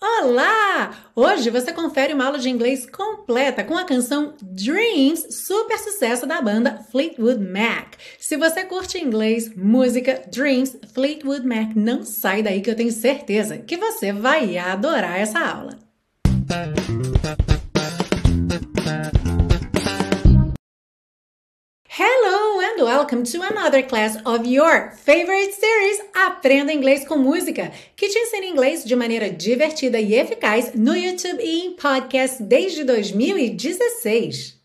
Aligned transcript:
Olá! 0.00 0.94
Hoje 1.14 1.50
você 1.50 1.72
confere 1.72 2.12
uma 2.12 2.26
aula 2.26 2.38
de 2.38 2.48
inglês 2.48 2.88
completa 2.88 3.64
com 3.64 3.76
a 3.76 3.84
canção 3.84 4.34
Dreams, 4.40 5.26
super 5.30 5.78
sucesso 5.78 6.26
da 6.26 6.40
banda 6.40 6.84
Fleetwood 6.90 7.42
Mac. 7.42 7.94
Se 8.18 8.36
você 8.36 8.64
curte 8.64 8.98
inglês, 8.98 9.54
música, 9.56 10.22
Dreams, 10.30 10.78
Fleetwood 10.94 11.46
Mac, 11.46 11.74
não 11.74 12.02
sai 12.04 12.42
daí 12.42 12.60
que 12.60 12.70
eu 12.70 12.76
tenho 12.76 12.92
certeza 12.92 13.58
que 13.58 13.76
você 13.76 14.12
vai 14.12 14.56
adorar 14.58 15.18
essa 15.18 15.40
aula. 15.40 15.78
And 22.76 22.84
welcome 22.84 23.22
to 23.22 23.40
another 23.42 23.82
class 23.82 24.18
of 24.26 24.46
your 24.46 24.90
favorite 24.90 25.52
series 25.54 26.00
Aprenda 26.14 26.72
Inglês 26.72 27.06
com 27.06 27.16
Música, 27.16 27.72
que 27.94 28.08
te 28.08 28.18
ensina 28.18 28.44
inglês 28.44 28.84
de 28.84 28.94
maneira 28.94 29.30
divertida 29.30 29.98
e 29.98 30.14
eficaz 30.14 30.74
no 30.74 30.94
YouTube 30.94 31.42
e 31.42 31.66
em 31.66 31.72
podcast 31.72 32.42
desde 32.42 32.84
2016. 32.84 34.56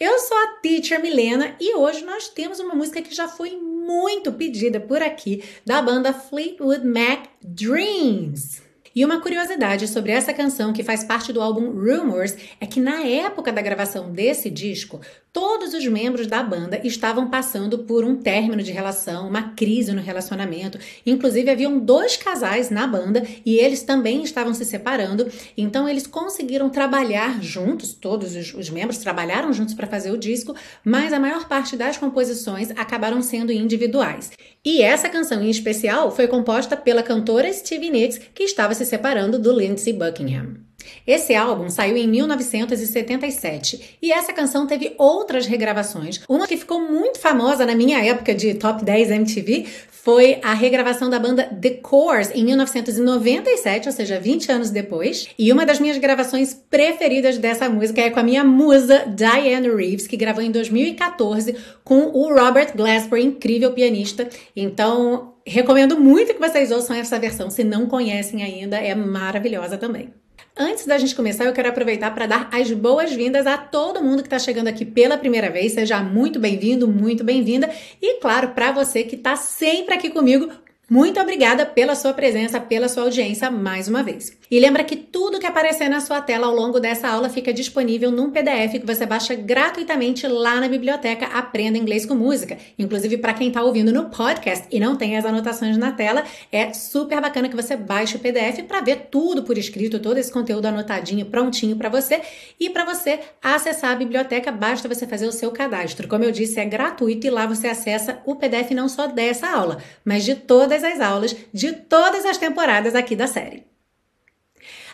Eu 0.00 0.18
sou 0.18 0.36
a 0.36 0.46
Teacher 0.62 1.00
Milena 1.00 1.56
e 1.60 1.74
hoje 1.74 2.04
nós 2.04 2.28
temos 2.28 2.58
uma 2.58 2.74
música 2.74 3.02
que 3.02 3.14
já 3.14 3.28
foi 3.28 3.50
muito 3.56 4.32
pedida 4.32 4.80
por 4.80 5.02
aqui 5.02 5.44
da 5.64 5.82
banda 5.82 6.14
Fleetwood 6.14 6.86
Mac 6.86 7.26
Dreams. 7.42 8.65
E 8.96 9.04
uma 9.04 9.20
curiosidade 9.20 9.86
sobre 9.88 10.10
essa 10.10 10.32
canção 10.32 10.72
que 10.72 10.82
faz 10.82 11.04
parte 11.04 11.30
do 11.30 11.42
álbum 11.42 11.70
Rumors 11.70 12.34
é 12.58 12.64
que 12.64 12.80
na 12.80 13.02
época 13.02 13.52
da 13.52 13.60
gravação 13.60 14.10
desse 14.10 14.48
disco, 14.48 15.02
todos 15.34 15.74
os 15.74 15.86
membros 15.86 16.26
da 16.26 16.42
banda 16.42 16.80
estavam 16.82 17.28
passando 17.28 17.80
por 17.80 18.06
um 18.06 18.16
término 18.16 18.62
de 18.62 18.72
relação, 18.72 19.28
uma 19.28 19.50
crise 19.50 19.92
no 19.92 20.00
relacionamento. 20.00 20.78
Inclusive, 21.04 21.50
haviam 21.50 21.78
dois 21.78 22.16
casais 22.16 22.70
na 22.70 22.86
banda 22.86 23.22
e 23.44 23.56
eles 23.58 23.82
também 23.82 24.22
estavam 24.22 24.54
se 24.54 24.64
separando. 24.64 25.30
Então, 25.58 25.86
eles 25.86 26.06
conseguiram 26.06 26.70
trabalhar 26.70 27.42
juntos, 27.42 27.92
todos 27.92 28.34
os, 28.34 28.54
os 28.54 28.70
membros 28.70 28.96
trabalharam 28.96 29.52
juntos 29.52 29.74
para 29.74 29.86
fazer 29.86 30.10
o 30.10 30.16
disco, 30.16 30.56
mas 30.82 31.12
a 31.12 31.20
maior 31.20 31.46
parte 31.46 31.76
das 31.76 31.98
composições 31.98 32.70
acabaram 32.70 33.20
sendo 33.20 33.52
individuais. 33.52 34.32
E 34.64 34.80
essa 34.80 35.10
canção 35.10 35.42
em 35.42 35.50
especial 35.50 36.10
foi 36.10 36.26
composta 36.26 36.78
pela 36.78 37.02
cantora 37.02 37.52
Stevie 37.52 37.90
Nicks, 37.90 38.18
que 38.34 38.44
estava 38.44 38.72
se 38.72 38.85
separando 38.86 39.38
do 39.38 39.52
Lindsey 39.52 39.92
Buckingham. 39.92 40.66
Esse 41.06 41.34
álbum 41.34 41.68
saiu 41.68 41.96
em 41.96 42.06
1977 42.06 43.98
e 44.00 44.12
essa 44.12 44.32
canção 44.32 44.66
teve 44.66 44.94
outras 44.98 45.46
regravações. 45.46 46.20
Uma 46.28 46.46
que 46.46 46.56
ficou 46.56 46.80
muito 46.80 47.18
famosa 47.18 47.66
na 47.66 47.74
minha 47.74 48.02
época 48.04 48.34
de 48.34 48.54
Top 48.54 48.84
10 48.84 49.10
MTV 49.10 49.66
foi 49.90 50.38
a 50.42 50.54
regravação 50.54 51.10
da 51.10 51.18
banda 51.18 51.44
The 51.44 51.70
Course 51.70 52.32
em 52.32 52.44
1997, 52.44 53.88
ou 53.88 53.92
seja, 53.92 54.20
20 54.20 54.52
anos 54.52 54.70
depois. 54.70 55.28
E 55.36 55.52
uma 55.52 55.66
das 55.66 55.80
minhas 55.80 55.98
gravações 55.98 56.54
preferidas 56.54 57.38
dessa 57.38 57.68
música 57.68 58.00
é 58.00 58.10
com 58.10 58.20
a 58.20 58.22
minha 58.22 58.44
musa 58.44 59.04
Diane 59.06 59.68
Reeves, 59.68 60.06
que 60.06 60.16
gravou 60.16 60.44
em 60.44 60.52
2014 60.52 61.56
com 61.82 62.10
o 62.14 62.32
Robert 62.32 62.76
Glasper, 62.76 63.18
incrível 63.18 63.72
pianista. 63.72 64.28
Então, 64.54 65.35
recomendo 65.46 65.98
muito 65.98 66.34
que 66.34 66.40
vocês 66.40 66.70
ouçam 66.70 66.96
essa 66.96 67.18
versão, 67.18 67.48
se 67.48 67.62
não 67.62 67.86
conhecem 67.86 68.42
ainda, 68.42 68.76
é 68.76 68.94
maravilhosa 68.94 69.78
também. 69.78 70.12
Antes 70.58 70.86
da 70.86 70.96
gente 70.96 71.14
começar, 71.14 71.44
eu 71.44 71.52
quero 71.52 71.68
aproveitar 71.68 72.14
para 72.14 72.26
dar 72.26 72.48
as 72.50 72.72
boas-vindas 72.72 73.46
a 73.46 73.58
todo 73.58 74.02
mundo 74.02 74.22
que 74.22 74.26
está 74.26 74.38
chegando 74.38 74.68
aqui 74.68 74.86
pela 74.86 75.18
primeira 75.18 75.50
vez. 75.50 75.72
Seja 75.72 76.02
muito 76.02 76.40
bem-vindo, 76.40 76.88
muito 76.88 77.22
bem-vinda. 77.22 77.70
E 78.00 78.20
claro, 78.20 78.48
para 78.48 78.72
você 78.72 79.04
que 79.04 79.16
está 79.16 79.36
sempre 79.36 79.94
aqui 79.94 80.08
comigo, 80.08 80.50
muito 80.88 81.18
obrigada 81.18 81.66
pela 81.66 81.96
sua 81.96 82.12
presença, 82.12 82.60
pela 82.60 82.88
sua 82.88 83.02
audiência 83.02 83.50
mais 83.50 83.88
uma 83.88 84.04
vez. 84.04 84.30
E 84.48 84.60
lembra 84.60 84.84
que 84.84 84.94
tudo 84.94 85.40
que 85.40 85.46
aparecer 85.46 85.88
na 85.88 86.00
sua 86.00 86.20
tela 86.20 86.46
ao 86.46 86.54
longo 86.54 86.78
dessa 86.78 87.08
aula 87.08 87.28
fica 87.28 87.52
disponível 87.52 88.12
num 88.12 88.30
PDF 88.30 88.78
que 88.78 88.86
você 88.86 89.04
baixa 89.04 89.34
gratuitamente 89.34 90.28
lá 90.28 90.60
na 90.60 90.68
biblioteca 90.68 91.26
Aprenda 91.26 91.76
Inglês 91.76 92.06
com 92.06 92.14
Música. 92.14 92.56
Inclusive, 92.78 93.18
para 93.18 93.34
quem 93.34 93.48
está 93.48 93.64
ouvindo 93.64 93.92
no 93.92 94.10
podcast 94.10 94.68
e 94.70 94.78
não 94.78 94.94
tem 94.94 95.16
as 95.16 95.24
anotações 95.24 95.76
na 95.76 95.90
tela, 95.90 96.22
é 96.52 96.72
super 96.72 97.20
bacana 97.20 97.48
que 97.48 97.56
você 97.56 97.74
baixe 97.74 98.16
o 98.16 98.20
PDF 98.20 98.62
para 98.68 98.80
ver 98.80 99.08
tudo 99.10 99.42
por 99.42 99.58
escrito, 99.58 99.98
todo 99.98 100.18
esse 100.18 100.30
conteúdo 100.30 100.66
anotadinho, 100.66 101.26
prontinho 101.26 101.74
para 101.74 101.88
você. 101.88 102.20
E 102.60 102.70
para 102.70 102.84
você 102.84 103.18
acessar 103.42 103.90
a 103.90 103.96
biblioteca, 103.96 104.52
basta 104.52 104.88
você 104.88 105.04
fazer 105.04 105.26
o 105.26 105.32
seu 105.32 105.50
cadastro. 105.50 106.06
Como 106.06 106.22
eu 106.22 106.30
disse, 106.30 106.60
é 106.60 106.64
gratuito 106.64 107.26
e 107.26 107.30
lá 107.30 107.44
você 107.44 107.66
acessa 107.66 108.20
o 108.24 108.36
PDF 108.36 108.70
não 108.70 108.88
só 108.88 109.08
dessa 109.08 109.48
aula, 109.48 109.78
mas 110.04 110.24
de 110.24 110.36
todas 110.36 110.75
todas 110.76 110.84
as 110.84 111.00
aulas 111.00 111.36
de 111.52 111.72
todas 111.72 112.24
as 112.24 112.36
temporadas 112.36 112.94
aqui 112.94 113.16
da 113.16 113.26
série. 113.26 113.64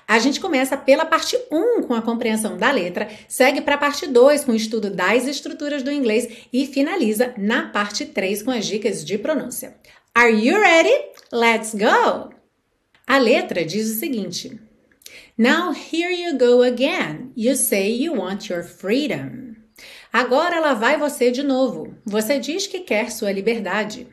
A 0.07 0.19
gente 0.19 0.41
começa 0.41 0.77
pela 0.77 1.07
parte 1.07 1.39
1 1.51 1.83
com 1.83 1.95
a 1.95 2.03
compreensão 2.03 2.57
da 2.57 2.71
letra, 2.71 3.09
segue 3.29 3.61
para 3.61 3.77
a 3.77 3.79
parte 3.79 4.07
2 4.07 4.45
com 4.45 4.53
o 4.53 4.57
estudo 4.57 4.91
das 4.91 5.27
estruturas 5.27 5.83
do 5.83 5.93
inglês 5.93 6.47
e 6.53 6.67
finaliza 6.67 7.33
na 7.39 7.69
parte 7.69 8.05
3 8.05 8.43
com 8.43 8.51
as 8.51 8.67
dicas 8.67 9.05
de 9.05 9.17
pronúncia. 9.17 9.77
Are 10.15 10.33
you 10.33 10.59
ready? 10.59 10.93
Let's 11.33 11.75
go! 11.75 12.31
A 13.07 13.19
letra 13.19 13.65
diz 13.65 13.91
o 13.91 13.99
seguinte: 13.99 14.61
Now 15.39 15.73
here 15.73 16.13
you 16.13 16.37
go 16.37 16.63
again. 16.63 17.33
You 17.37 17.57
say 17.57 17.91
you 17.91 18.15
want 18.15 18.51
your 18.51 18.65
freedom. 18.65 19.55
Agora 20.13 20.61
lá 20.61 20.75
vai 20.75 20.99
você 20.99 21.31
de 21.31 21.43
novo. 21.43 21.95
Você 22.05 22.39
diz 22.39 22.67
que 22.67 22.81
quer 22.81 23.11
sua 23.11 23.33
liberdade. 23.33 24.07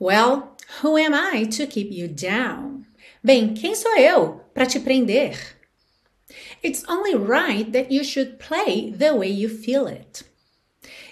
Well, 0.00 0.55
Who 0.82 0.98
am 0.98 1.14
I 1.14 1.46
to 1.56 1.66
keep 1.66 1.90
you 1.90 2.06
down? 2.06 2.84
Bem, 3.24 3.54
quem 3.54 3.74
sou 3.74 3.96
eu 3.96 4.40
para 4.52 4.66
te 4.66 4.78
prender? 4.78 5.56
It's 6.62 6.84
only 6.86 7.14
right 7.14 7.70
that 7.72 7.90
you 7.90 8.04
should 8.04 8.38
play 8.38 8.92
the 8.92 9.14
way 9.14 9.30
you 9.30 9.48
feel 9.48 9.86
it. 9.86 10.24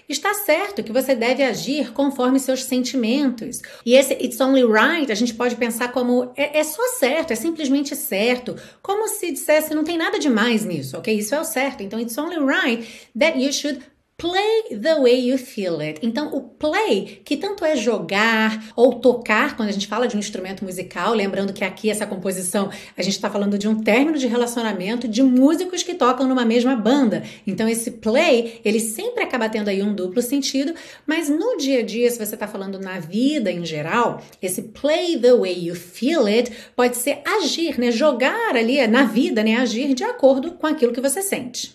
Está 0.07 0.35
certo 0.35 0.83
que 0.83 0.91
você 0.91 1.15
deve 1.15 1.41
agir 1.41 1.91
conforme 1.93 2.39
seus 2.39 2.63
sentimentos. 2.63 3.63
E 3.83 3.95
esse 3.95 4.13
it's 4.13 4.39
only 4.39 4.63
right 4.63 5.11
a 5.11 5.15
gente 5.15 5.33
pode 5.33 5.55
pensar 5.55 5.91
como 5.91 6.31
é, 6.37 6.59
é 6.59 6.63
só 6.63 6.83
certo, 6.99 7.33
é 7.33 7.35
simplesmente 7.35 7.95
certo. 7.95 8.55
Como 8.83 9.07
se 9.07 9.31
dissesse 9.31 9.73
não 9.73 9.83
tem 9.83 9.97
nada 9.97 10.19
de 10.19 10.29
mais 10.29 10.63
nisso, 10.63 10.95
ok? 10.95 11.17
Isso 11.17 11.33
é 11.33 11.39
o 11.39 11.43
certo. 11.43 11.81
Então, 11.81 11.99
it's 11.99 12.17
only 12.19 12.37
right 12.37 12.87
that 13.17 13.39
you 13.39 13.51
should 13.51 13.81
Play 14.17 14.79
the 14.81 14.95
way 14.95 15.27
you 15.27 15.37
feel 15.37 15.81
it. 15.81 15.99
Então, 16.01 16.33
o 16.33 16.39
play, 16.39 17.21
que 17.25 17.35
tanto 17.35 17.65
é 17.65 17.75
jogar 17.75 18.71
ou 18.73 18.93
tocar, 18.93 19.57
quando 19.57 19.67
a 19.67 19.71
gente 19.73 19.87
fala 19.87 20.07
de 20.07 20.15
um 20.15 20.19
instrumento 20.19 20.63
musical, 20.63 21.13
lembrando 21.13 21.51
que 21.51 21.65
aqui 21.65 21.89
essa 21.89 22.07
composição, 22.07 22.69
a 22.95 23.01
gente 23.01 23.15
está 23.15 23.29
falando 23.29 23.57
de 23.57 23.67
um 23.67 23.83
término 23.83 24.17
de 24.17 24.25
relacionamento 24.25 25.05
de 25.05 25.21
músicos 25.21 25.83
que 25.83 25.93
tocam 25.93 26.25
numa 26.29 26.45
mesma 26.45 26.77
banda. 26.77 27.23
Então, 27.45 27.67
esse 27.67 27.91
play, 27.91 28.61
ele 28.63 28.79
sempre 28.79 29.21
acaba 29.21 29.49
tendo 29.49 29.67
aí 29.67 29.83
um 29.83 29.93
duplo 29.93 30.21
sentido, 30.21 30.73
mas 31.05 31.27
no 31.27 31.57
dia 31.57 31.79
a 31.79 31.83
dia, 31.83 32.09
se 32.09 32.17
você 32.17 32.35
está 32.35 32.47
falando 32.47 32.79
na 32.79 32.99
vida 32.99 33.51
em 33.51 33.65
geral, 33.65 34.21
esse 34.41 34.61
play 34.61 35.19
the 35.19 35.33
way 35.33 35.59
you 35.59 35.75
feel 35.75 36.25
it 36.25 36.53
pode 36.73 36.95
ser 36.95 37.19
agir, 37.25 37.77
né? 37.77 37.91
Jogar 37.91 38.55
ali 38.55 38.87
na 38.87 39.03
vida, 39.03 39.43
né? 39.43 39.57
Agir 39.57 39.93
de 39.93 40.05
acordo 40.05 40.51
com 40.51 40.65
aquilo 40.65 40.93
que 40.93 41.01
você 41.01 41.21
sente. 41.21 41.74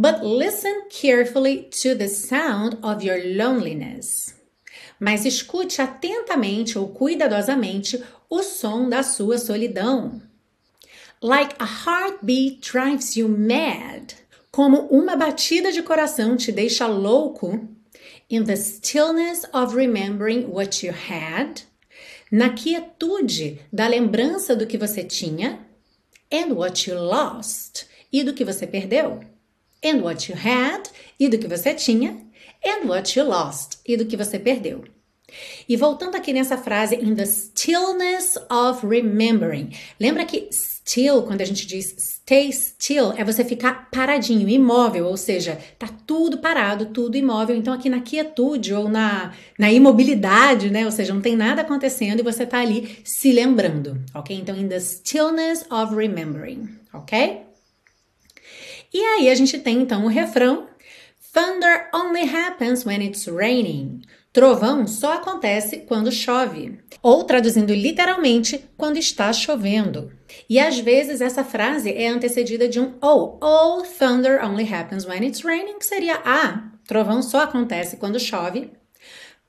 But 0.00 0.24
listen 0.24 0.84
carefully 0.88 1.68
to 1.82 1.94
the 1.94 2.08
sound 2.08 2.78
of 2.82 3.04
your 3.04 3.20
loneliness. 3.22 4.34
Mas 4.98 5.26
escute 5.26 5.82
atentamente 5.82 6.78
ou 6.78 6.88
cuidadosamente 6.88 8.02
o 8.30 8.42
som 8.42 8.88
da 8.88 9.02
sua 9.02 9.36
solidão. 9.36 10.22
Like 11.20 11.54
a 11.58 11.66
heartbeat 11.66 12.62
drives 12.62 13.14
you 13.14 13.28
mad. 13.28 14.14
Como 14.50 14.86
uma 14.86 15.16
batida 15.16 15.70
de 15.70 15.82
coração 15.82 16.34
te 16.34 16.50
deixa 16.50 16.86
louco. 16.86 17.68
In 18.30 18.44
the 18.44 18.56
stillness 18.56 19.44
of 19.52 19.76
remembering 19.76 20.46
what 20.46 20.82
you 20.82 20.94
had. 20.94 21.60
Na 22.32 22.48
quietude 22.48 23.60
da 23.70 23.86
lembrança 23.86 24.56
do 24.56 24.66
que 24.66 24.78
você 24.78 25.04
tinha. 25.04 25.60
And 26.32 26.54
what 26.54 26.88
you 26.88 26.98
lost. 26.98 27.84
E 28.10 28.24
do 28.24 28.32
que 28.32 28.46
você 28.46 28.66
perdeu 28.66 29.29
and 29.84 30.02
what 30.02 30.30
you 30.30 30.38
had, 30.38 30.82
e 31.18 31.28
do 31.28 31.38
que 31.38 31.48
você 31.48 31.74
tinha, 31.74 32.16
and 32.64 32.86
what 32.88 33.18
you 33.18 33.26
lost, 33.26 33.78
e 33.86 33.96
do 33.96 34.06
que 34.06 34.16
você 34.16 34.38
perdeu. 34.38 34.84
E 35.68 35.76
voltando 35.76 36.16
aqui 36.16 36.32
nessa 36.32 36.58
frase, 36.58 36.96
in 36.96 37.14
the 37.14 37.24
stillness 37.24 38.36
of 38.50 38.86
remembering. 38.86 39.70
Lembra 39.98 40.24
que 40.24 40.48
still, 40.52 41.22
quando 41.22 41.40
a 41.40 41.44
gente 41.44 41.66
diz 41.66 41.94
stay 41.98 42.52
still, 42.52 43.12
é 43.16 43.24
você 43.24 43.44
ficar 43.44 43.90
paradinho, 43.90 44.48
imóvel, 44.48 45.06
ou 45.06 45.16
seja, 45.16 45.58
tá 45.78 45.88
tudo 46.06 46.38
parado, 46.38 46.86
tudo 46.86 47.16
imóvel. 47.16 47.56
Então, 47.56 47.72
aqui 47.72 47.88
na 47.88 48.00
quietude 48.00 48.74
ou 48.74 48.88
na, 48.88 49.32
na 49.58 49.70
imobilidade, 49.70 50.70
né? 50.70 50.84
Ou 50.84 50.92
seja, 50.92 51.14
não 51.14 51.20
tem 51.20 51.36
nada 51.36 51.62
acontecendo 51.62 52.20
e 52.20 52.24
você 52.24 52.44
tá 52.44 52.60
ali 52.60 52.98
se 53.04 53.32
lembrando, 53.32 54.00
ok? 54.14 54.36
Então, 54.36 54.56
in 54.56 54.68
the 54.68 54.80
stillness 54.80 55.64
of 55.70 55.94
remembering, 55.94 56.68
ok? 56.92 57.49
E 58.92 58.98
aí 59.00 59.30
a 59.30 59.34
gente 59.34 59.58
tem 59.58 59.80
então 59.80 60.04
o 60.04 60.08
refrão: 60.08 60.66
Thunder 61.32 61.88
only 61.94 62.22
happens 62.22 62.84
when 62.84 63.04
it's 63.04 63.26
raining. 63.26 64.02
Trovão 64.32 64.86
só 64.86 65.14
acontece 65.14 65.78
quando 65.78 66.12
chove, 66.12 66.78
ou 67.02 67.24
traduzindo 67.24 67.74
literalmente, 67.74 68.64
quando 68.76 68.96
está 68.96 69.32
chovendo. 69.32 70.12
E 70.48 70.58
às 70.60 70.78
vezes 70.78 71.20
essa 71.20 71.42
frase 71.42 71.92
é 71.92 72.06
antecedida 72.06 72.68
de 72.68 72.78
um 72.78 72.94
oh, 73.02 73.38
oh, 73.40 73.82
thunder 73.82 74.44
only 74.44 74.72
happens 74.72 75.04
when 75.04 75.26
it's 75.26 75.42
raining, 75.42 75.78
que 75.80 75.86
seria 75.86 76.20
ah, 76.24 76.70
trovão 76.86 77.22
só 77.22 77.40
acontece 77.40 77.96
quando 77.96 78.20
chove. 78.20 78.70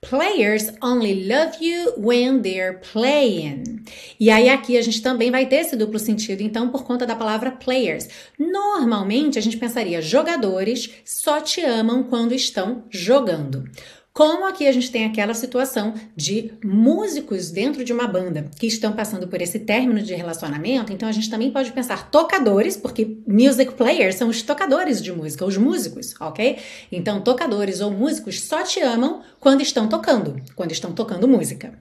Players 0.01 0.71
only 0.81 1.27
love 1.27 1.61
you 1.61 1.93
when 1.95 2.41
they're 2.41 2.79
playing. 2.91 3.85
E 4.19 4.31
aí 4.31 4.49
aqui 4.49 4.75
a 4.75 4.81
gente 4.81 4.99
também 4.99 5.29
vai 5.29 5.45
ter 5.45 5.57
esse 5.57 5.75
duplo 5.75 5.99
sentido, 5.99 6.41
então 6.41 6.69
por 6.69 6.83
conta 6.83 7.05
da 7.05 7.15
palavra 7.15 7.51
players. 7.51 8.09
Normalmente 8.37 9.37
a 9.37 9.41
gente 9.41 9.57
pensaria 9.57 10.01
jogadores 10.01 10.89
só 11.05 11.39
te 11.39 11.61
amam 11.61 12.01
quando 12.03 12.33
estão 12.33 12.83
jogando. 12.89 13.69
Como 14.13 14.45
aqui 14.45 14.67
a 14.67 14.71
gente 14.73 14.91
tem 14.91 15.05
aquela 15.05 15.33
situação 15.33 15.93
de 16.15 16.53
músicos 16.61 17.49
dentro 17.49 17.83
de 17.85 17.93
uma 17.93 18.07
banda 18.07 18.51
que 18.59 18.67
estão 18.67 18.91
passando 18.91 19.25
por 19.25 19.41
esse 19.41 19.59
término 19.59 20.01
de 20.01 20.13
relacionamento, 20.13 20.91
então 20.91 21.07
a 21.07 21.13
gente 21.13 21.29
também 21.29 21.49
pode 21.49 21.71
pensar 21.71 22.11
tocadores, 22.11 22.75
porque 22.75 23.17
music 23.25 23.73
players 23.75 24.15
são 24.15 24.27
os 24.27 24.41
tocadores 24.41 25.01
de 25.01 25.13
música, 25.13 25.45
os 25.45 25.55
músicos, 25.55 26.13
ok? 26.19 26.57
Então, 26.91 27.21
tocadores 27.21 27.79
ou 27.79 27.89
músicos 27.89 28.41
só 28.41 28.63
te 28.63 28.81
amam 28.81 29.21
quando 29.39 29.61
estão 29.61 29.87
tocando, 29.87 30.41
quando 30.55 30.73
estão 30.73 30.91
tocando 30.91 31.25
música. 31.25 31.80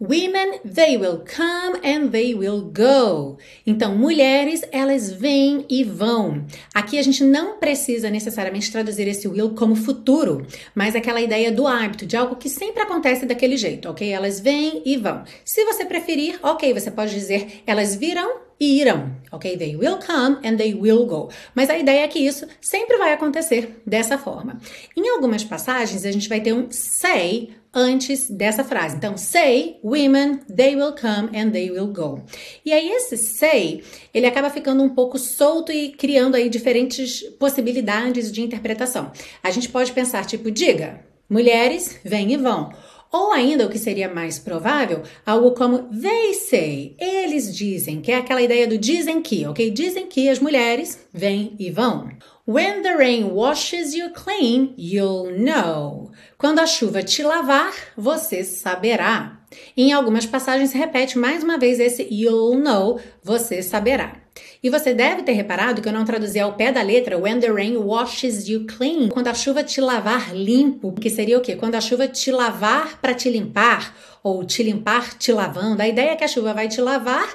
Women, 0.00 0.60
they 0.64 0.96
will 0.96 1.24
come 1.24 1.80
and 1.84 2.10
they 2.10 2.32
will 2.32 2.60
go. 2.60 3.36
Então, 3.66 3.96
mulheres, 3.96 4.62
elas 4.70 5.10
vêm 5.10 5.66
e 5.68 5.82
vão. 5.82 6.46
Aqui 6.72 7.00
a 7.00 7.02
gente 7.02 7.24
não 7.24 7.58
precisa 7.58 8.08
necessariamente 8.08 8.70
traduzir 8.70 9.08
esse 9.08 9.26
will 9.26 9.56
como 9.56 9.74
futuro, 9.74 10.46
mas 10.72 10.94
aquela 10.94 11.20
ideia 11.20 11.50
do 11.50 11.66
hábito, 11.66 12.06
de 12.06 12.16
algo 12.16 12.36
que 12.36 12.48
sempre 12.48 12.80
acontece 12.80 13.26
daquele 13.26 13.56
jeito, 13.56 13.90
ok? 13.90 14.08
Elas 14.08 14.38
vêm 14.38 14.82
e 14.86 14.96
vão. 14.96 15.24
Se 15.44 15.64
você 15.64 15.84
preferir, 15.84 16.38
ok, 16.44 16.72
você 16.72 16.92
pode 16.92 17.12
dizer 17.12 17.64
elas 17.66 17.96
virão 17.96 18.46
e 18.60 18.80
irão, 18.80 19.10
ok? 19.32 19.56
They 19.56 19.74
will 19.74 19.98
come 19.98 20.36
and 20.46 20.56
they 20.56 20.74
will 20.74 21.06
go. 21.06 21.28
Mas 21.56 21.70
a 21.70 21.76
ideia 21.76 22.04
é 22.04 22.08
que 22.08 22.20
isso 22.20 22.46
sempre 22.60 22.98
vai 22.98 23.12
acontecer 23.12 23.80
dessa 23.84 24.16
forma. 24.16 24.60
Em 24.96 25.08
algumas 25.08 25.42
passagens, 25.42 26.04
a 26.04 26.12
gente 26.12 26.28
vai 26.28 26.40
ter 26.40 26.52
um 26.52 26.68
say 26.70 27.50
antes 27.72 28.30
dessa 28.30 28.64
frase. 28.64 28.96
Então, 28.96 29.16
say, 29.16 29.78
women, 29.82 30.40
they 30.54 30.74
will 30.74 30.92
come 30.92 31.28
and 31.38 31.50
they 31.50 31.70
will 31.70 31.88
go. 31.88 32.22
E 32.64 32.72
aí 32.72 32.90
esse 32.90 33.16
say, 33.16 33.82
ele 34.12 34.26
acaba 34.26 34.50
ficando 34.50 34.82
um 34.82 34.88
pouco 34.88 35.18
solto 35.18 35.70
e 35.72 35.90
criando 35.90 36.34
aí 36.34 36.48
diferentes 36.48 37.22
possibilidades 37.38 38.32
de 38.32 38.42
interpretação. 38.42 39.12
A 39.42 39.50
gente 39.50 39.68
pode 39.68 39.92
pensar 39.92 40.24
tipo, 40.24 40.50
diga, 40.50 41.04
mulheres 41.28 41.98
vêm 42.04 42.32
e 42.32 42.36
vão. 42.36 42.70
Ou 43.10 43.32
ainda, 43.32 43.64
o 43.64 43.70
que 43.70 43.78
seria 43.78 44.12
mais 44.12 44.38
provável, 44.38 45.02
algo 45.24 45.52
como 45.52 45.84
they 45.84 46.34
say, 46.34 46.94
eles 46.98 47.56
dizem, 47.56 48.02
que 48.02 48.12
é 48.12 48.16
aquela 48.16 48.42
ideia 48.42 48.66
do 48.66 48.76
dizem 48.76 49.22
que, 49.22 49.46
ok? 49.46 49.70
Dizem 49.70 50.06
que 50.06 50.28
as 50.28 50.38
mulheres 50.38 50.98
vêm 51.12 51.56
e 51.58 51.70
vão. 51.70 52.10
When 52.48 52.80
the 52.80 52.96
rain 52.96 53.34
washes 53.34 53.94
you 53.94 54.08
clean, 54.08 54.72
you'll 54.78 55.38
know. 55.38 56.12
Quando 56.38 56.60
a 56.60 56.66
chuva 56.66 57.02
te 57.02 57.22
lavar, 57.22 57.74
você 57.94 58.42
saberá. 58.42 59.38
Em 59.76 59.92
algumas 59.92 60.24
passagens 60.24 60.72
repete 60.72 61.18
mais 61.18 61.44
uma 61.44 61.58
vez 61.58 61.78
esse 61.78 62.08
you'll 62.10 62.58
know, 62.58 62.98
você 63.22 63.60
saberá. 63.60 64.16
E 64.62 64.70
você 64.70 64.94
deve 64.94 65.24
ter 65.24 65.32
reparado 65.32 65.82
que 65.82 65.88
eu 65.90 65.92
não 65.92 66.06
traduzi 66.06 66.40
ao 66.40 66.54
pé 66.54 66.72
da 66.72 66.80
letra 66.80 67.18
when 67.18 67.38
the 67.38 67.52
rain 67.52 67.76
washes 67.76 68.48
you 68.48 68.64
clean, 68.64 69.10
quando 69.10 69.28
a 69.28 69.34
chuva 69.34 69.62
te 69.62 69.82
lavar 69.82 70.34
limpo, 70.34 70.92
que 70.92 71.10
seria 71.10 71.36
o 71.36 71.42
quê? 71.42 71.54
Quando 71.54 71.74
a 71.74 71.82
chuva 71.82 72.08
te 72.08 72.32
lavar 72.32 72.98
para 72.98 73.12
te 73.12 73.28
limpar, 73.28 73.94
ou 74.22 74.42
te 74.42 74.62
limpar 74.62 75.18
te 75.18 75.32
lavando. 75.32 75.82
A 75.82 75.86
ideia 75.86 76.12
é 76.12 76.16
que 76.16 76.24
a 76.24 76.28
chuva 76.28 76.54
vai 76.54 76.66
te 76.66 76.80
lavar 76.80 77.28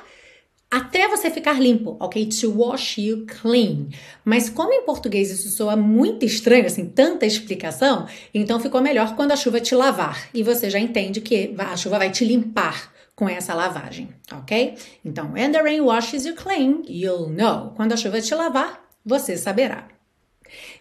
até 0.73 1.07
você 1.07 1.29
ficar 1.29 1.61
limpo, 1.61 1.95
ok? 1.99 2.25
To 2.25 2.57
wash 2.57 2.97
you 2.97 3.27
clean. 3.27 3.89
Mas 4.25 4.49
como 4.49 4.73
em 4.73 4.83
português 4.83 5.29
isso 5.29 5.49
soa 5.49 5.75
muito 5.75 6.25
estranho, 6.25 6.65
assim, 6.65 6.87
tanta 6.89 7.27
explicação, 7.27 8.07
então 8.33 8.59
ficou 8.59 8.81
melhor 8.81 9.15
quando 9.15 9.33
a 9.33 9.35
chuva 9.35 9.61
te 9.61 9.75
lavar. 9.75 10.29
E 10.33 10.41
você 10.41 10.71
já 10.71 10.79
entende 10.79 11.21
que 11.21 11.53
a 11.59 11.77
chuva 11.77 11.99
vai 11.99 12.09
te 12.09 12.25
limpar 12.25 12.91
com 13.15 13.29
essa 13.29 13.53
lavagem, 13.53 14.09
ok? 14.31 14.73
Então, 15.05 15.33
when 15.33 15.51
the 15.51 15.61
rain 15.61 15.81
washes 15.81 16.25
you 16.25 16.33
clean, 16.33 16.81
you'll 16.87 17.29
know. 17.29 17.71
Quando 17.75 17.93
a 17.93 17.97
chuva 17.97 18.19
te 18.19 18.33
lavar, 18.33 18.83
você 19.05 19.37
saberá. 19.37 19.92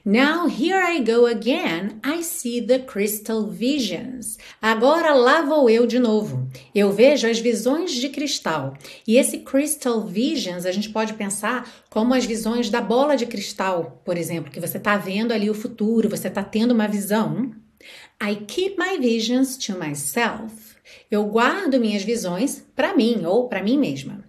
Now 0.05 0.49
here 0.49 0.83
I 0.83 0.99
go 0.99 1.27
again, 1.27 2.01
I 2.03 2.25
see 2.25 2.61
the 2.61 2.81
crystal 2.81 3.47
visions. 3.47 4.37
Agora 4.61 5.15
lá 5.15 5.43
vou 5.43 5.71
eu 5.71 5.87
de 5.87 6.01
novo. 6.01 6.49
Eu 6.75 6.91
vejo 6.91 7.29
as 7.29 7.39
visões 7.39 7.93
de 7.93 8.09
cristal. 8.09 8.77
E 9.07 9.17
esse 9.17 9.39
crystal 9.39 10.05
visions 10.05 10.67
a 10.67 10.73
gente 10.73 10.89
pode 10.91 11.15
pensar 11.15 11.71
como 11.89 12.15
as 12.15 12.25
visões 12.25 12.69
da 12.69 12.81
bola 12.81 13.17
de 13.17 13.27
cristal, 13.27 14.03
por 14.05 14.19
exemplo, 14.19 14.51
que 14.51 14.59
você 14.59 14.77
está 14.77 14.97
vendo 14.97 15.31
ali 15.31 15.49
o 15.49 15.55
futuro, 15.55 16.09
você 16.09 16.27
está 16.27 16.43
tendo 16.43 16.73
uma 16.73 16.89
visão. 16.89 17.53
I 18.21 18.35
keep 18.35 18.77
my 18.77 18.99
visions 18.99 19.57
to 19.57 19.79
myself. 19.79 20.75
Eu 21.09 21.27
guardo 21.27 21.79
minhas 21.79 22.03
visões 22.03 22.65
para 22.75 22.93
mim 22.93 23.25
ou 23.25 23.49
para 23.49 23.63
mim 23.63 23.79
mesma. 23.79 24.25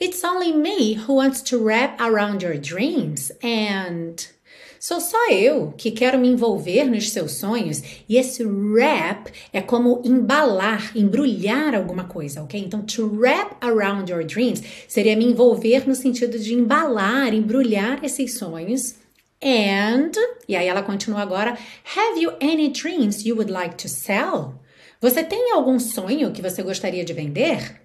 It's 0.00 0.24
only 0.24 0.52
me 0.52 0.94
who 0.94 1.14
wants 1.14 1.40
to 1.42 1.56
wrap 1.56 2.00
around 2.00 2.44
your 2.44 2.58
dreams 2.58 3.30
and 3.40 4.35
Sou 4.78 5.00
só 5.00 5.30
eu 5.30 5.72
que 5.76 5.90
quero 5.90 6.18
me 6.18 6.28
envolver 6.28 6.84
nos 6.84 7.10
seus 7.10 7.32
sonhos 7.32 7.82
e 8.08 8.16
esse 8.16 8.44
wrap 8.44 9.30
é 9.52 9.62
como 9.62 10.02
embalar, 10.04 10.96
embrulhar 10.96 11.74
alguma 11.74 12.04
coisa, 12.04 12.42
ok? 12.42 12.60
Então, 12.60 12.82
to 12.82 13.06
wrap 13.06 13.56
around 13.60 14.10
your 14.10 14.24
dreams 14.24 14.62
seria 14.86 15.16
me 15.16 15.24
envolver 15.24 15.88
no 15.88 15.94
sentido 15.94 16.38
de 16.38 16.54
embalar, 16.54 17.32
embrulhar 17.32 18.04
esses 18.04 18.38
sonhos. 18.38 18.94
And, 19.42 20.12
e 20.48 20.56
aí 20.56 20.66
ela 20.66 20.82
continua 20.82 21.20
agora, 21.20 21.58
have 21.96 22.20
you 22.20 22.32
any 22.40 22.68
dreams 22.68 23.24
you 23.24 23.36
would 23.36 23.50
like 23.50 23.76
to 23.76 23.88
sell? 23.88 24.54
Você 25.00 25.22
tem 25.22 25.52
algum 25.52 25.78
sonho 25.78 26.32
que 26.32 26.42
você 26.42 26.62
gostaria 26.62 27.04
de 27.04 27.12
vender? 27.12 27.80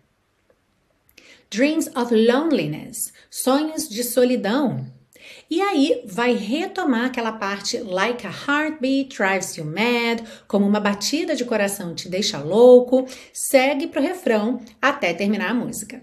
Dreams 1.50 1.88
of 1.96 2.16
loneliness, 2.16 3.14
sonhos 3.30 3.90
de 3.90 4.04
solidão. 4.04 5.01
E 5.52 5.60
aí 5.60 6.02
vai 6.06 6.34
retomar 6.34 7.08
aquela 7.08 7.34
parte 7.34 7.78
like 7.78 8.26
a 8.26 8.30
heartbeat 8.30 9.14
drives 9.14 9.58
you 9.58 9.66
mad, 9.66 10.22
como 10.48 10.66
uma 10.66 10.80
batida 10.80 11.36
de 11.36 11.44
coração 11.44 11.94
te 11.94 12.08
deixa 12.08 12.40
louco, 12.40 13.06
segue 13.34 13.88
pro 13.88 14.02
refrão 14.02 14.62
até 14.82 15.14
terminar 15.14 15.52
a 15.52 15.54
música. 15.54 16.02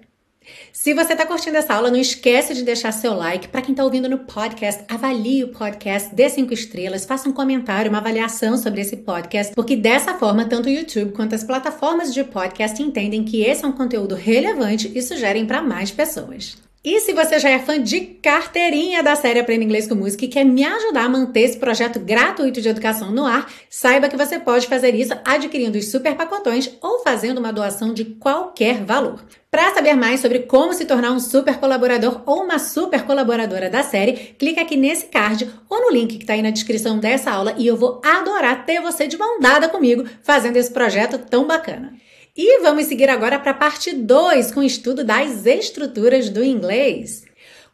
Se 0.70 0.92
você 0.92 1.14
está 1.14 1.24
curtindo 1.24 1.56
essa 1.56 1.72
aula, 1.72 1.90
não 1.90 1.98
esquece 1.98 2.52
de 2.52 2.62
deixar 2.62 2.92
seu 2.92 3.14
like. 3.14 3.48
Para 3.48 3.62
quem 3.62 3.72
está 3.72 3.84
ouvindo 3.84 4.06
no 4.06 4.18
podcast, 4.18 4.84
avalie 4.86 5.44
o 5.44 5.48
podcast, 5.48 6.14
dê 6.14 6.28
cinco 6.28 6.52
estrelas, 6.52 7.06
faça 7.06 7.26
um 7.26 7.32
comentário, 7.32 7.90
uma 7.90 8.00
avaliação 8.00 8.58
sobre 8.58 8.82
esse 8.82 8.98
podcast, 8.98 9.54
porque 9.54 9.76
dessa 9.76 10.12
forma, 10.14 10.44
tanto 10.44 10.66
o 10.66 10.72
YouTube 10.72 11.12
quanto 11.12 11.34
as 11.34 11.42
plataformas 11.42 12.12
de 12.12 12.22
podcast 12.22 12.82
entendem 12.82 13.24
que 13.24 13.40
esse 13.40 13.64
é 13.64 13.68
um 13.68 13.72
conteúdo 13.72 14.14
relevante 14.14 14.92
e 14.94 15.00
sugerem 15.00 15.46
para 15.46 15.62
mais 15.62 15.90
pessoas. 15.90 16.67
E 16.84 17.00
se 17.00 17.12
você 17.12 17.40
já 17.40 17.50
é 17.50 17.58
fã 17.58 17.82
de 17.82 18.00
carteirinha 18.00 19.02
da 19.02 19.16
série 19.16 19.40
Aprenda 19.40 19.64
Inglês 19.64 19.88
com 19.88 19.96
Música 19.96 20.24
e 20.24 20.28
quer 20.28 20.44
me 20.44 20.64
ajudar 20.64 21.06
a 21.06 21.08
manter 21.08 21.40
esse 21.40 21.58
projeto 21.58 21.98
gratuito 21.98 22.60
de 22.60 22.68
educação 22.68 23.10
no 23.10 23.26
ar, 23.26 23.50
saiba 23.68 24.08
que 24.08 24.16
você 24.16 24.38
pode 24.38 24.68
fazer 24.68 24.94
isso 24.94 25.12
adquirindo 25.24 25.76
os 25.76 25.90
super 25.90 26.14
pacotões 26.14 26.70
ou 26.80 27.00
fazendo 27.02 27.38
uma 27.38 27.52
doação 27.52 27.92
de 27.92 28.04
qualquer 28.04 28.84
valor. 28.84 29.24
Para 29.50 29.74
saber 29.74 29.94
mais 29.94 30.20
sobre 30.20 30.40
como 30.40 30.72
se 30.72 30.84
tornar 30.84 31.10
um 31.10 31.18
super 31.18 31.58
colaborador 31.58 32.22
ou 32.24 32.44
uma 32.44 32.60
super 32.60 33.02
colaboradora 33.02 33.68
da 33.68 33.82
série, 33.82 34.12
clica 34.38 34.60
aqui 34.60 34.76
nesse 34.76 35.06
card 35.06 35.50
ou 35.68 35.80
no 35.80 35.90
link 35.90 36.16
que 36.16 36.22
está 36.22 36.34
aí 36.34 36.42
na 36.42 36.50
descrição 36.50 37.00
dessa 37.00 37.32
aula 37.32 37.56
e 37.58 37.66
eu 37.66 37.76
vou 37.76 38.00
adorar 38.04 38.64
ter 38.64 38.80
você 38.80 39.08
de 39.08 39.18
mão 39.18 39.40
dada 39.40 39.68
comigo 39.68 40.04
fazendo 40.22 40.56
esse 40.56 40.70
projeto 40.70 41.18
tão 41.18 41.44
bacana. 41.44 41.92
E 42.40 42.60
vamos 42.60 42.86
seguir 42.86 43.10
agora 43.10 43.36
para 43.36 43.50
a 43.50 43.54
parte 43.54 43.92
2 43.92 44.52
com 44.52 44.60
o 44.60 44.62
estudo 44.62 45.02
das 45.02 45.44
estruturas 45.44 46.30
do 46.30 46.44
inglês. 46.44 47.24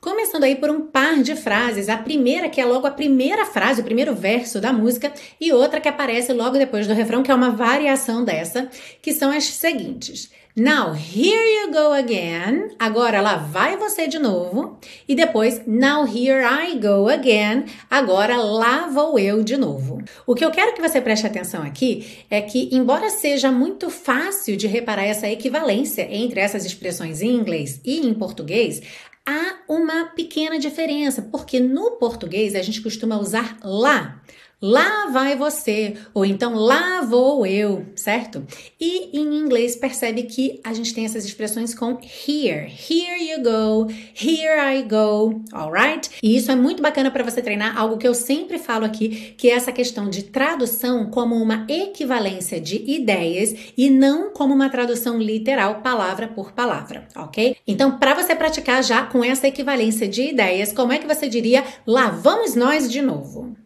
Começando 0.00 0.44
aí 0.44 0.56
por 0.56 0.70
um 0.70 0.86
par 0.86 1.22
de 1.22 1.36
frases. 1.36 1.90
A 1.90 1.98
primeira, 1.98 2.48
que 2.48 2.62
é 2.62 2.64
logo 2.64 2.86
a 2.86 2.90
primeira 2.90 3.44
frase, 3.44 3.82
o 3.82 3.84
primeiro 3.84 4.14
verso 4.14 4.62
da 4.62 4.72
música, 4.72 5.12
e 5.38 5.52
outra 5.52 5.82
que 5.82 5.88
aparece 5.88 6.32
logo 6.32 6.56
depois 6.56 6.86
do 6.86 6.94
refrão, 6.94 7.22
que 7.22 7.30
é 7.30 7.34
uma 7.34 7.50
variação 7.50 8.24
dessa, 8.24 8.70
que 9.02 9.12
são 9.12 9.30
as 9.30 9.44
seguintes. 9.44 10.30
Now, 10.56 10.92
here 10.94 11.34
you 11.34 11.72
go 11.72 11.92
again. 11.92 12.76
Agora 12.78 13.20
lá 13.20 13.38
vai 13.38 13.76
você 13.76 14.06
de 14.06 14.20
novo. 14.20 14.78
E 15.08 15.16
depois, 15.16 15.60
now 15.66 16.06
here 16.06 16.44
I 16.44 16.78
go 16.78 17.08
again. 17.08 17.64
Agora 17.90 18.36
lá 18.36 18.86
vou 18.86 19.18
eu 19.18 19.42
de 19.42 19.56
novo. 19.56 20.00
O 20.24 20.32
que 20.32 20.44
eu 20.44 20.52
quero 20.52 20.72
que 20.72 20.80
você 20.80 21.00
preste 21.00 21.26
atenção 21.26 21.60
aqui 21.60 22.24
é 22.30 22.40
que, 22.40 22.68
embora 22.70 23.10
seja 23.10 23.50
muito 23.50 23.90
fácil 23.90 24.56
de 24.56 24.68
reparar 24.68 25.02
essa 25.02 25.28
equivalência 25.28 26.06
entre 26.08 26.38
essas 26.38 26.64
expressões 26.64 27.20
em 27.20 27.34
inglês 27.34 27.80
e 27.84 28.06
em 28.06 28.14
português, 28.14 28.80
há 29.26 29.56
uma 29.68 30.04
pequena 30.14 30.56
diferença, 30.56 31.20
porque 31.20 31.58
no 31.58 31.96
português 31.96 32.54
a 32.54 32.62
gente 32.62 32.80
costuma 32.80 33.18
usar 33.18 33.58
lá 33.60 34.22
lá 34.64 35.10
vai 35.10 35.36
você, 35.36 35.92
ou 36.14 36.24
então 36.24 36.54
lá 36.54 37.02
vou 37.02 37.46
eu, 37.46 37.84
certo? 37.94 38.46
E 38.80 39.10
em 39.12 39.36
inglês 39.36 39.76
percebe 39.76 40.22
que 40.22 40.58
a 40.64 40.72
gente 40.72 40.94
tem 40.94 41.04
essas 41.04 41.26
expressões 41.26 41.74
com 41.74 41.98
here. 42.26 42.72
Here 42.88 43.30
you 43.30 43.42
go, 43.42 43.92
here 44.18 44.58
I 44.58 44.82
go, 44.82 45.42
alright? 45.52 46.08
E 46.22 46.34
isso 46.34 46.50
é 46.50 46.56
muito 46.56 46.82
bacana 46.82 47.10
para 47.10 47.22
você 47.22 47.42
treinar 47.42 47.76
algo 47.76 47.98
que 47.98 48.08
eu 48.08 48.14
sempre 48.14 48.58
falo 48.58 48.86
aqui, 48.86 49.34
que 49.36 49.50
é 49.50 49.52
essa 49.52 49.70
questão 49.70 50.08
de 50.08 50.22
tradução 50.22 51.10
como 51.10 51.34
uma 51.34 51.66
equivalência 51.68 52.58
de 52.58 52.90
ideias 52.90 53.54
e 53.76 53.90
não 53.90 54.30
como 54.30 54.54
uma 54.54 54.70
tradução 54.70 55.18
literal, 55.18 55.82
palavra 55.82 56.26
por 56.26 56.52
palavra, 56.52 57.06
ok? 57.14 57.56
Então, 57.66 57.98
para 57.98 58.14
você 58.14 58.34
praticar 58.34 58.82
já 58.82 59.04
com 59.04 59.22
essa 59.22 59.46
equivalência 59.46 60.08
de 60.08 60.22
ideias, 60.22 60.72
como 60.72 60.90
é 60.90 60.98
que 60.98 61.06
você 61.06 61.28
diria 61.28 61.62
lá 61.86 62.08
vamos 62.08 62.54
nós 62.54 62.90
de 62.90 63.02
novo? 63.02 63.63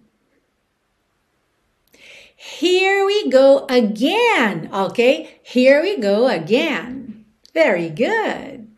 Here 2.40 3.04
we 3.04 3.28
go 3.28 3.66
again, 3.68 4.68
ok? 4.70 5.40
Here 5.42 5.82
we 5.82 5.96
go 5.96 6.28
again. 6.28 7.24
Very 7.52 7.88
good. 7.88 8.68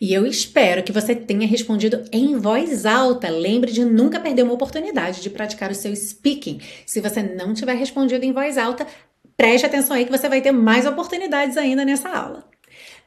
E 0.00 0.14
eu 0.14 0.24
espero 0.24 0.84
que 0.84 0.92
você 0.92 1.16
tenha 1.16 1.44
respondido 1.44 2.04
em 2.12 2.38
voz 2.38 2.86
alta. 2.86 3.28
Lembre 3.28 3.72
de 3.72 3.84
nunca 3.84 4.20
perder 4.20 4.44
uma 4.44 4.54
oportunidade 4.54 5.20
de 5.20 5.30
praticar 5.30 5.68
o 5.72 5.74
seu 5.74 5.94
speaking. 5.96 6.60
Se 6.86 7.00
você 7.00 7.20
não 7.20 7.54
tiver 7.54 7.74
respondido 7.74 8.24
em 8.24 8.32
voz 8.32 8.56
alta, 8.56 8.86
preste 9.36 9.66
atenção 9.66 9.96
aí 9.96 10.04
que 10.04 10.12
você 10.12 10.28
vai 10.28 10.40
ter 10.40 10.52
mais 10.52 10.86
oportunidades 10.86 11.56
ainda 11.56 11.84
nessa 11.84 12.08
aula. 12.08 12.48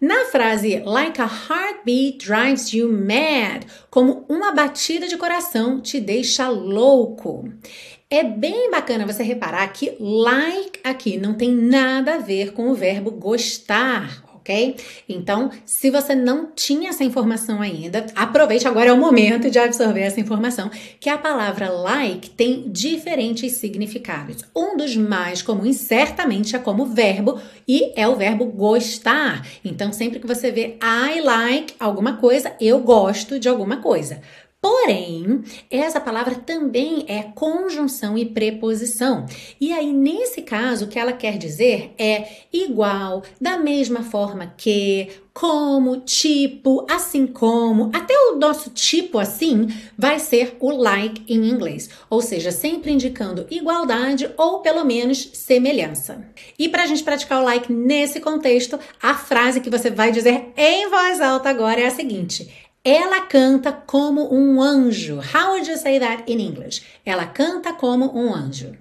Na 0.01 0.25
frase 0.25 0.81
like 0.83 1.21
a 1.21 1.25
heartbeat 1.25 2.17
drives 2.17 2.73
you 2.73 2.91
mad, 2.91 3.65
como 3.89 4.25
uma 4.27 4.51
batida 4.51 5.07
de 5.07 5.15
coração 5.15 5.79
te 5.79 5.99
deixa 5.99 6.49
louco. 6.49 7.47
É 8.13 8.25
bem 8.25 8.69
bacana 8.69 9.05
você 9.05 9.23
reparar 9.23 9.65
que 9.69 9.95
like 9.97 10.81
aqui 10.83 11.17
não 11.17 11.33
tem 11.33 11.49
nada 11.49 12.15
a 12.15 12.17
ver 12.17 12.51
com 12.51 12.69
o 12.69 12.75
verbo 12.75 13.09
gostar, 13.09 14.21
ok? 14.35 14.75
Então, 15.07 15.49
se 15.65 15.89
você 15.89 16.13
não 16.13 16.51
tinha 16.53 16.89
essa 16.89 17.05
informação 17.05 17.61
ainda, 17.61 18.05
aproveite 18.13 18.67
agora 18.67 18.89
é 18.89 18.93
o 18.93 18.97
momento 18.97 19.49
de 19.49 19.57
absorver 19.57 20.01
essa 20.01 20.19
informação, 20.19 20.69
que 20.99 21.09
a 21.09 21.17
palavra 21.17 21.69
like 21.69 22.31
tem 22.31 22.69
diferentes 22.69 23.53
significados. 23.53 24.43
Um 24.53 24.75
dos 24.75 24.97
mais 24.97 25.41
comuns 25.41 25.77
certamente 25.77 26.53
é 26.53 26.59
como 26.59 26.87
verbo 26.87 27.39
e 27.65 27.93
é 27.95 28.05
o 28.09 28.17
verbo 28.17 28.45
gostar. 28.45 29.47
Então, 29.63 29.93
sempre 29.93 30.19
que 30.19 30.27
você 30.27 30.51
vê 30.51 30.77
I 30.83 31.21
like 31.21 31.75
alguma 31.79 32.17
coisa, 32.17 32.53
eu 32.59 32.79
gosto 32.79 33.39
de 33.39 33.47
alguma 33.47 33.77
coisa. 33.77 34.21
Porém, 34.61 35.43
essa 35.71 35.99
palavra 35.99 36.35
também 36.35 37.03
é 37.07 37.23
conjunção 37.23 38.15
e 38.15 38.27
preposição. 38.27 39.25
E 39.59 39.73
aí, 39.73 39.91
nesse 39.91 40.43
caso, 40.43 40.85
o 40.85 40.87
que 40.87 40.99
ela 40.99 41.13
quer 41.13 41.35
dizer 41.39 41.95
é 41.97 42.27
igual, 42.53 43.23
da 43.39 43.57
mesma 43.57 44.03
forma 44.03 44.53
que, 44.55 45.07
como, 45.33 46.01
tipo, 46.01 46.85
assim 46.87 47.25
como. 47.25 47.89
Até 47.91 48.13
o 48.15 48.35
nosso 48.35 48.69
tipo 48.69 49.17
assim 49.17 49.67
vai 49.97 50.19
ser 50.19 50.55
o 50.59 50.69
like 50.69 51.23
em 51.27 51.49
inglês. 51.49 51.89
Ou 52.07 52.21
seja, 52.21 52.51
sempre 52.51 52.91
indicando 52.91 53.47
igualdade 53.49 54.29
ou 54.37 54.59
pelo 54.59 54.85
menos 54.85 55.31
semelhança. 55.33 56.23
E 56.59 56.69
para 56.69 56.83
a 56.83 56.85
gente 56.85 57.03
praticar 57.03 57.41
o 57.41 57.45
like 57.45 57.73
nesse 57.73 58.19
contexto, 58.19 58.79
a 59.01 59.15
frase 59.15 59.59
que 59.59 59.71
você 59.71 59.89
vai 59.89 60.11
dizer 60.11 60.53
em 60.55 60.87
voz 60.87 61.19
alta 61.19 61.49
agora 61.49 61.81
é 61.81 61.87
a 61.87 61.91
seguinte 61.91 62.69
ela 62.83 63.21
canta 63.21 63.71
como 63.71 64.33
um 64.33 64.61
anjo. 64.61 65.19
How 65.19 65.53
would 65.53 65.67
you 65.67 65.77
say 65.77 65.99
that 65.99 66.23
in 66.27 66.39
English? 66.39 66.81
Ela 67.05 67.27
canta 67.27 67.73
como 67.73 68.05
um 68.07 68.33
anjo. 68.33 68.75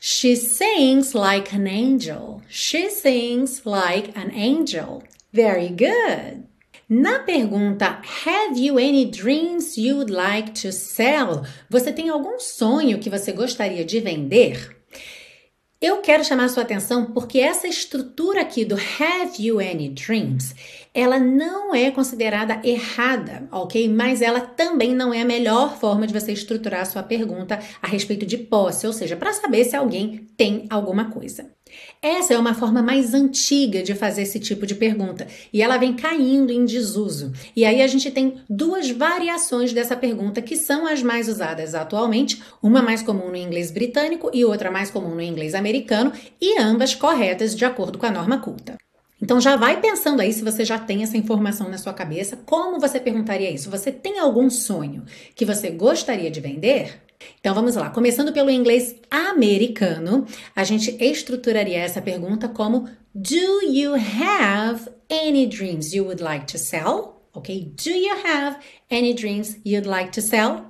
She 0.00 0.36
sings 0.36 1.14
like 1.14 1.52
an 1.52 1.66
angel. 1.66 2.42
She 2.48 2.88
sings 2.90 3.62
like 3.64 4.12
an 4.16 4.30
angel. 4.32 5.02
Very 5.32 5.68
good. 5.68 6.44
Na 6.88 7.18
pergunta 7.18 8.00
Have 8.24 8.56
you 8.56 8.78
any 8.78 9.04
dreams 9.04 9.76
you'd 9.76 10.10
like 10.10 10.52
to 10.62 10.72
sell? 10.72 11.44
Você 11.68 11.92
tem 11.92 12.08
algum 12.08 12.38
sonho 12.38 12.98
que 12.98 13.10
você 13.10 13.32
gostaria 13.32 13.84
de 13.84 14.00
vender? 14.00 14.76
Eu 15.80 15.98
quero 15.98 16.24
chamar 16.24 16.48
sua 16.48 16.62
atenção 16.62 17.12
porque 17.12 17.38
essa 17.38 17.68
estrutura 17.68 18.40
aqui 18.40 18.64
do 18.64 18.74
Have 18.74 19.40
you 19.40 19.60
any 19.60 19.88
dreams 19.88 20.54
ela 20.98 21.20
não 21.20 21.72
é 21.72 21.92
considerada 21.92 22.60
errada, 22.64 23.48
ok? 23.52 23.88
Mas 23.88 24.20
ela 24.20 24.40
também 24.40 24.92
não 24.92 25.14
é 25.14 25.22
a 25.22 25.24
melhor 25.24 25.78
forma 25.78 26.08
de 26.08 26.12
você 26.12 26.32
estruturar 26.32 26.80
a 26.80 26.84
sua 26.84 27.04
pergunta 27.04 27.60
a 27.80 27.86
respeito 27.86 28.26
de 28.26 28.36
posse, 28.36 28.84
ou 28.84 28.92
seja, 28.92 29.16
para 29.16 29.32
saber 29.32 29.64
se 29.64 29.76
alguém 29.76 30.26
tem 30.36 30.66
alguma 30.68 31.04
coisa. 31.04 31.50
Essa 32.02 32.34
é 32.34 32.38
uma 32.38 32.52
forma 32.52 32.82
mais 32.82 33.14
antiga 33.14 33.80
de 33.80 33.94
fazer 33.94 34.22
esse 34.22 34.40
tipo 34.40 34.66
de 34.66 34.74
pergunta 34.74 35.28
e 35.52 35.62
ela 35.62 35.76
vem 35.76 35.94
caindo 35.94 36.50
em 36.50 36.64
desuso. 36.64 37.32
E 37.54 37.64
aí 37.64 37.80
a 37.80 37.86
gente 37.86 38.10
tem 38.10 38.40
duas 38.50 38.90
variações 38.90 39.72
dessa 39.72 39.94
pergunta 39.94 40.42
que 40.42 40.56
são 40.56 40.84
as 40.84 41.00
mais 41.00 41.28
usadas 41.28 41.76
atualmente, 41.76 42.42
uma 42.60 42.82
mais 42.82 43.02
comum 43.02 43.28
no 43.28 43.36
inglês 43.36 43.70
britânico 43.70 44.30
e 44.34 44.44
outra 44.44 44.68
mais 44.68 44.90
comum 44.90 45.14
no 45.14 45.22
inglês 45.22 45.54
americano, 45.54 46.12
e 46.40 46.58
ambas 46.58 46.94
corretas 46.94 47.54
de 47.54 47.64
acordo 47.64 47.98
com 47.98 48.06
a 48.06 48.10
norma 48.10 48.38
culta. 48.40 48.76
Então 49.20 49.40
já 49.40 49.56
vai 49.56 49.80
pensando 49.80 50.20
aí 50.20 50.32
se 50.32 50.44
você 50.44 50.64
já 50.64 50.78
tem 50.78 51.02
essa 51.02 51.16
informação 51.16 51.68
na 51.68 51.78
sua 51.78 51.92
cabeça, 51.92 52.36
como 52.46 52.78
você 52.78 53.00
perguntaria 53.00 53.50
isso? 53.50 53.70
Você 53.70 53.90
tem 53.90 54.18
algum 54.18 54.48
sonho 54.48 55.04
que 55.34 55.44
você 55.44 55.70
gostaria 55.70 56.30
de 56.30 56.40
vender? 56.40 57.02
Então 57.40 57.54
vamos 57.54 57.74
lá, 57.74 57.90
começando 57.90 58.32
pelo 58.32 58.50
inglês 58.50 58.94
americano, 59.10 60.24
a 60.54 60.62
gente 60.62 60.96
estruturaria 61.02 61.78
essa 61.78 62.00
pergunta 62.00 62.48
como 62.48 62.88
Do 63.12 63.62
you 63.64 63.94
have 63.94 64.88
any 65.10 65.46
dreams 65.46 65.92
you 65.92 66.04
would 66.04 66.22
like 66.22 66.46
to 66.46 66.58
sell? 66.58 67.20
Ok? 67.34 67.72
Do 67.84 67.90
you 67.90 68.14
have 68.24 68.58
any 68.90 69.14
dreams 69.14 69.58
you'd 69.64 69.88
like 69.88 70.12
to 70.12 70.22
sell? 70.22 70.64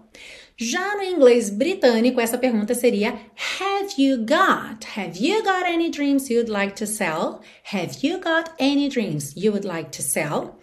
Já 0.61 0.97
no 0.97 1.05
inglês 1.05 1.51
britânico, 1.51 2.21
essa 2.21 2.37
pergunta 2.37 2.75
seria 2.75 3.11
Have 3.61 3.95
you 3.97 4.19
got? 4.19 4.85
Have 4.97 5.17
you 5.17 5.41
got 5.45 5.65
any 5.65 5.89
dreams 5.89 6.29
you'd 6.29 6.51
like 6.51 6.75
to 6.75 6.85
sell? 6.85 7.43
Have 7.73 7.97
you 8.03 8.19
got 8.19 8.51
any 8.59 8.89
dreams 8.89 9.35
you 9.37 9.53
would 9.53 9.65
like 9.65 9.91
to 9.91 10.03
sell? 10.03 10.59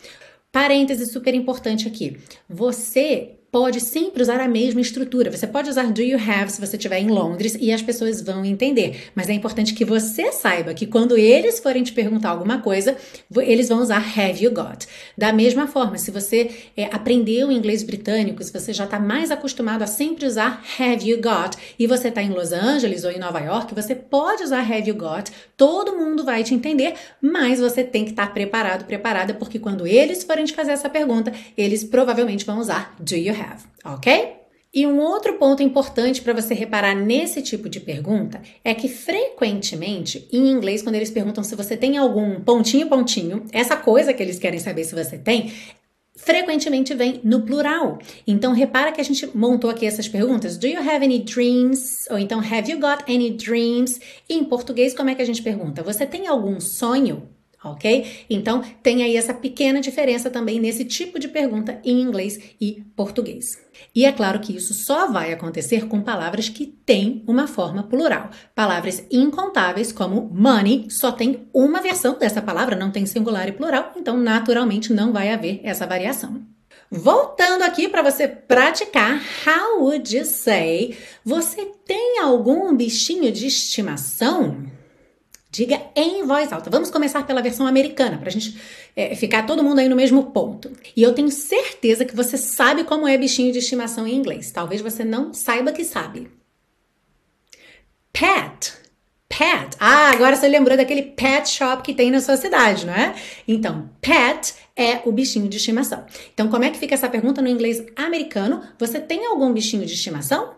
Parêntese 0.52 1.06
super 1.06 1.34
importante 1.34 1.88
aqui. 1.88 2.18
Você 2.50 3.40
pode 3.56 3.80
sempre 3.80 4.22
usar 4.22 4.42
a 4.42 4.50
mesma 4.50 4.82
estrutura. 4.82 5.32
Você 5.32 5.48
pode 5.48 5.70
usar 5.70 5.90
do 5.90 6.02
you 6.02 6.20
have 6.20 6.52
se 6.52 6.60
você 6.60 6.76
estiver 6.76 7.00
em 7.00 7.08
Londres 7.08 7.56
e 7.58 7.72
as 7.72 7.82
pessoas 7.82 8.22
vão 8.22 8.44
entender. 8.44 9.06
Mas 9.16 9.30
é 9.30 9.34
importante 9.34 9.74
que 9.74 9.86
você 9.86 10.30
saiba 10.34 10.74
que 10.74 10.86
quando 10.86 11.18
eles 11.18 11.62
forem 11.62 11.82
te 11.82 11.94
perguntar 11.94 12.32
alguma 12.32 12.60
coisa, 12.60 12.98
eles 13.38 13.70
vão 13.70 13.82
usar 13.82 14.00
have 14.00 14.44
you 14.44 14.52
got. 14.52 14.86
Da 15.18 15.32
mesma 15.32 15.68
forma, 15.68 15.98
se 15.98 16.12
você 16.12 16.52
é, 16.76 16.94
aprendeu 16.94 17.50
inglês 17.50 17.82
britânico, 17.82 18.44
se 18.44 18.52
você 18.52 18.74
já 18.74 18.84
está 18.84 19.00
mais 19.00 19.32
acostumado 19.32 19.84
a 19.84 19.88
sempre 19.88 20.26
usar 20.26 20.62
have 20.78 21.10
you 21.10 21.16
got 21.22 21.56
e 21.80 21.88
você 21.88 22.10
está 22.10 22.22
em 22.22 22.32
Los 22.32 22.52
Angeles 22.52 23.06
ou 23.06 23.12
em 23.12 23.20
Nova 23.20 23.40
York, 23.40 23.74
você 23.74 23.96
pode 23.96 24.44
usar 24.44 24.70
have 24.70 24.90
you 24.90 24.96
got. 24.96 25.32
Todo 25.56 25.96
mundo 25.96 26.26
vai 26.26 26.44
te 26.44 26.54
entender, 26.54 26.96
mas 27.22 27.62
você 27.62 27.86
tem 27.86 28.04
que 28.04 28.12
estar 28.12 28.28
tá 28.28 28.34
preparado, 28.34 28.84
preparada, 28.84 29.34
porque 29.34 29.60
quando 29.60 29.88
eles 29.88 30.26
forem 30.26 30.44
te 30.44 30.52
fazer 30.52 30.72
essa 30.72 30.90
pergunta, 30.90 31.32
eles 31.58 31.86
provavelmente 31.86 32.46
vão 32.46 32.60
usar 32.60 32.94
do 33.00 33.16
you 33.16 33.32
have 33.32 33.45
ok? 33.84 34.36
E 34.75 34.86
um 34.86 35.00
outro 35.00 35.36
ponto 35.36 35.64
importante 35.64 36.22
para 36.22 36.34
você 36.34 36.54
reparar 36.54 36.94
nesse 36.94 37.42
tipo 37.42 37.70
de 37.70 37.80
pergunta 37.80 38.42
é 38.62 38.74
que 38.75 38.90
frequentemente, 38.90 40.28
em 40.34 40.52
inglês, 40.52 40.82
quando 40.82 40.96
eles 40.96 41.10
perguntam 41.10 41.46
se 41.46 41.56
você 41.56 41.78
tem 41.78 41.98
algum 41.98 42.42
pontinho, 42.42 42.90
pontinho, 42.90 43.46
essa 43.54 43.78
coisa 43.78 44.14
que 44.14 44.22
eles 44.22 44.38
querem 44.38 44.60
saber 44.60 44.84
se 44.84 44.94
você 44.94 45.18
tem, 45.18 45.54
frequentemente 46.18 46.94
vem 46.94 47.22
no 47.24 47.44
plural. 47.44 48.00
Então 48.28 48.52
repara 48.52 48.92
que 48.92 49.00
a 49.00 49.04
gente 49.06 49.30
montou 49.34 49.70
aqui 49.70 49.86
essas 49.86 50.10
perguntas. 50.10 50.58
Do 50.58 50.68
you 50.68 50.80
have 50.80 51.06
any 51.06 51.20
dreams? 51.20 52.06
Ou 52.10 52.20
então 52.20 52.40
have 52.40 52.70
you 52.70 52.78
got 52.78 53.10
any 53.10 53.32
dreams? 53.32 54.02
E 54.28 54.36
em 54.36 54.44
português, 54.44 54.94
como 54.94 55.10
é 55.10 55.16
que 55.16 55.22
a 55.22 55.25
gente 55.25 55.42
pergunta? 55.42 55.84
Você 55.84 56.06
tem 56.06 56.28
algum 56.28 56.60
sonho? 56.60 57.30
Ok? 57.72 58.26
Então, 58.30 58.62
tem 58.82 59.04
aí 59.04 59.16
essa 59.16 59.34
pequena 59.34 59.82
diferença 59.82 60.30
também 60.30 60.60
nesse 60.60 60.86
tipo 60.86 61.20
de 61.20 61.28
pergunta 61.28 61.80
em 61.84 62.02
inglês 62.02 62.40
e 62.60 62.84
português. 62.96 63.64
E 63.94 64.06
é 64.06 64.12
claro 64.12 64.40
que 64.40 64.56
isso 64.56 64.74
só 64.74 65.12
vai 65.12 65.34
acontecer 65.34 65.88
com 65.88 66.02
palavras 66.02 66.50
que 66.50 66.66
têm 66.66 67.24
uma 67.28 67.48
forma 67.48 67.84
plural. 67.84 68.30
Palavras 68.54 69.06
incontáveis 69.12 69.92
como 69.92 70.30
money 70.34 70.88
só 70.90 71.12
tem 71.12 71.48
uma 71.54 71.82
versão 71.82 72.18
dessa 72.18 72.42
palavra, 72.42 72.76
não 72.76 72.92
tem 72.92 73.06
singular 73.06 73.48
e 73.48 73.54
plural, 73.54 73.94
então 73.96 74.18
naturalmente 74.18 74.94
não 74.94 75.12
vai 75.12 75.32
haver 75.32 75.60
essa 75.64 75.86
variação. 75.86 76.42
Voltando 76.92 77.64
aqui 77.64 77.90
para 77.90 78.04
você 78.04 78.28
praticar, 78.28 79.20
how 79.46 79.82
would 79.82 80.16
you 80.16 80.24
say? 80.24 80.96
Você 81.24 81.66
tem 81.86 82.20
algum 82.20 82.76
bichinho 82.76 83.32
de 83.32 83.48
estimação? 83.48 84.66
Diga 85.56 85.82
em 85.96 86.22
voz 86.26 86.52
alta. 86.52 86.70
Vamos 86.70 86.92
começar 86.92 87.26
pela 87.26 87.42
versão 87.42 87.66
americana, 87.66 88.18
para 88.18 88.28
a 88.28 88.32
gente 88.32 88.60
é, 88.94 89.16
ficar 89.16 89.44
todo 89.44 89.64
mundo 89.64 89.80
aí 89.80 89.88
no 89.88 89.96
mesmo 89.96 90.32
ponto. 90.32 90.70
E 90.94 91.02
eu 91.02 91.14
tenho 91.14 91.32
certeza 91.32 92.04
que 92.04 92.14
você 92.14 92.38
sabe 92.38 92.84
como 92.84 93.08
é 93.08 93.18
bichinho 93.18 93.54
de 93.54 93.60
estimação 93.60 94.06
em 94.06 94.14
inglês. 94.14 94.52
Talvez 94.52 94.82
você 94.82 95.06
não 95.06 95.34
saiba 95.34 95.72
que 95.72 95.86
sabe. 95.86 96.30
Pet. 98.12 98.74
Pet. 99.30 99.78
Ah, 99.80 100.12
agora 100.12 100.36
você 100.36 100.50
lembrou 100.50 100.76
daquele 100.76 101.04
pet 101.04 101.48
shop 101.48 101.84
que 101.84 101.94
tem 101.94 102.12
na 102.12 102.20
sua 102.20 102.36
cidade, 102.36 102.86
não 102.86 102.94
é? 102.94 103.16
Então, 103.48 103.90
pet 104.02 104.56
é 104.76 105.00
o 105.06 105.12
bichinho 105.14 105.48
de 105.48 105.56
estimação. 105.56 106.06
Então, 106.34 106.50
como 106.50 106.66
é 106.66 106.70
que 106.70 106.78
fica 106.78 106.96
essa 106.96 107.08
pergunta 107.08 107.42
no 107.42 107.48
inglês 107.48 107.82
americano? 107.96 108.62
Você 108.78 109.00
tem 109.00 109.26
algum 109.26 109.54
bichinho 109.54 109.86
de 109.86 109.94
estimação? 109.94 110.54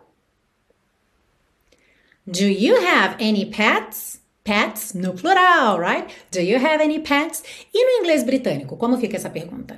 Do 2.25 2.45
you 2.45 2.75
have 2.77 3.23
any 3.23 3.45
pets? 3.45 4.25
Pets 4.47 4.93
no 4.93 5.11
plural, 5.11 5.77
right? 5.77 6.09
Do 6.31 6.41
you 6.41 6.57
have 6.57 6.81
any 6.81 6.99
pets? 6.99 7.43
E 7.73 7.83
no 7.83 7.99
inglês 7.99 8.23
britânico, 8.23 8.77
como 8.77 8.97
fica 8.97 9.17
essa 9.17 9.29
pergunta? 9.29 9.77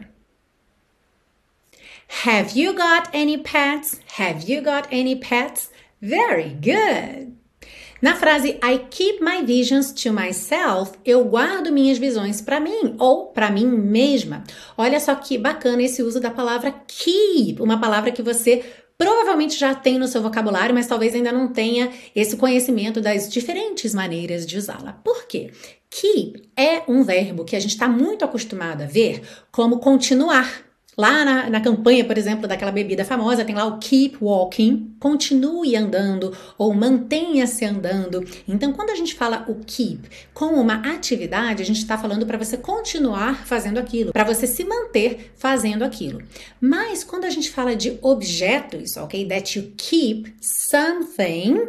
Have 2.23 2.55
you 2.55 2.73
got 2.75 3.09
any 3.11 3.39
pets? 3.39 3.99
Have 4.19 4.47
you 4.47 4.61
got 4.61 4.87
any 4.91 5.15
pets? 5.15 5.71
Very 5.99 6.49
good. 6.61 7.35
Na 7.99 8.15
frase 8.15 8.59
I 8.61 8.85
keep 8.91 9.19
my 9.19 9.41
visions 9.41 9.91
to 10.03 10.13
myself, 10.13 10.91
eu 11.03 11.25
guardo 11.25 11.71
minhas 11.71 11.97
visões 11.97 12.39
para 12.39 12.59
mim 12.59 12.95
ou 12.99 13.25
para 13.33 13.49
mim 13.49 13.65
mesma. 13.65 14.43
Olha 14.77 14.99
só 14.99 15.15
que 15.15 15.35
bacana 15.35 15.81
esse 15.81 16.03
uso 16.03 16.19
da 16.19 16.29
palavra 16.29 16.71
keep, 16.85 17.59
uma 17.59 17.81
palavra 17.81 18.11
que 18.11 18.21
você 18.21 18.63
provavelmente 18.99 19.57
já 19.57 19.73
tem 19.73 19.97
no 19.97 20.09
seu 20.09 20.21
vocabulário, 20.21 20.75
mas 20.75 20.85
talvez 20.85 21.15
ainda 21.15 21.31
não 21.31 21.47
tenha 21.47 21.89
esse 22.13 22.35
conhecimento 22.35 22.99
das 22.99 23.29
diferentes 23.29 23.93
maneiras 23.93 24.45
de 24.45 24.57
usá-la. 24.57 24.91
Por 24.91 25.25
quê? 25.25 25.51
Keep 25.89 26.49
é 26.55 26.83
um 26.85 27.01
verbo 27.01 27.45
que 27.45 27.55
a 27.55 27.59
gente 27.59 27.71
está 27.71 27.87
muito 27.87 28.25
acostumado 28.25 28.83
a 28.83 28.85
ver 28.85 29.21
como 29.51 29.79
continuar. 29.79 30.68
Lá 30.99 31.23
na, 31.23 31.49
na, 31.49 31.61
campanha, 31.61 32.03
por 32.03 32.17
exemplo, 32.17 32.45
daquela 32.45 32.73
bebida 32.73 33.05
famosa, 33.05 33.45
tem 33.45 33.55
lá 33.55 33.63
o 33.63 33.77
keep 33.77 34.17
walking, 34.19 34.93
continue 34.99 35.73
andando 35.73 36.35
ou 36.57 36.73
mantenha-se 36.73 37.63
andando. 37.63 38.21
Então, 38.45 38.73
quando 38.73 38.89
a 38.89 38.95
gente 38.95 39.15
fala 39.15 39.45
o 39.47 39.55
keep 39.65 40.09
com 40.33 40.47
uma 40.47 40.93
atividade, 40.93 41.61
a 41.63 41.65
gente 41.65 41.77
está 41.77 41.97
falando 41.97 42.25
para 42.25 42.37
você 42.37 42.57
continuar 42.57 43.45
fazendo 43.45 43.77
aquilo, 43.77 44.11
para 44.11 44.25
você 44.25 44.45
se 44.45 44.65
manter 44.65 45.31
fazendo 45.37 45.83
aquilo. 45.83 46.21
Mas 46.59 47.01
quando 47.01 47.23
a 47.23 47.29
gente 47.29 47.49
fala 47.49 47.77
de 47.77 47.97
objetos, 48.01 48.97
ok, 48.97 49.25
that 49.25 49.57
you 49.57 49.71
keep 49.77 50.33
something, 50.41 51.65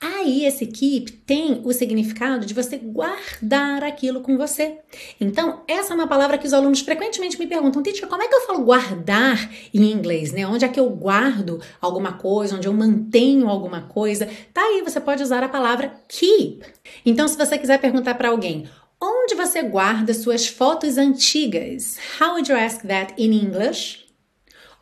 Aí 0.00 0.44
esse 0.44 0.66
keep 0.66 1.10
tem 1.10 1.62
o 1.64 1.72
significado 1.72 2.44
de 2.44 2.52
você 2.52 2.76
guardar 2.76 3.82
aquilo 3.82 4.20
com 4.20 4.36
você. 4.36 4.78
Então, 5.20 5.62
essa 5.66 5.92
é 5.92 5.96
uma 5.96 6.06
palavra 6.06 6.36
que 6.36 6.46
os 6.46 6.52
alunos 6.52 6.80
frequentemente 6.80 7.38
me 7.38 7.46
perguntam, 7.46 7.82
teacher, 7.82 8.06
como 8.06 8.22
é 8.22 8.28
que 8.28 8.34
eu 8.34 8.46
falo 8.46 8.64
guardar 8.64 9.50
em 9.72 9.90
inglês, 9.90 10.32
né? 10.32 10.46
Onde 10.46 10.64
é 10.64 10.68
que 10.68 10.78
eu 10.78 10.90
guardo 10.90 11.60
alguma 11.80 12.12
coisa, 12.12 12.56
onde 12.56 12.68
eu 12.68 12.74
mantenho 12.74 13.48
alguma 13.48 13.82
coisa? 13.82 14.28
Tá 14.52 14.60
aí, 14.60 14.82
você 14.82 15.00
pode 15.00 15.22
usar 15.22 15.42
a 15.42 15.48
palavra 15.48 15.94
keep. 16.08 16.62
Então, 17.04 17.26
se 17.26 17.36
você 17.36 17.56
quiser 17.56 17.80
perguntar 17.80 18.14
para 18.16 18.28
alguém, 18.28 18.68
onde 19.00 19.34
você 19.34 19.62
guarda 19.62 20.12
suas 20.12 20.46
fotos 20.46 20.98
antigas? 20.98 21.98
How 22.20 22.32
would 22.32 22.50
you 22.50 22.58
ask 22.58 22.82
that 22.82 23.14
in 23.16 23.32
English? 23.32 24.04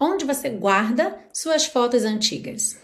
Onde 0.01 0.25
você 0.25 0.49
guarda 0.51 1.17
suas 1.33 1.67
fotos 1.67 2.03
antigas? 2.05 2.84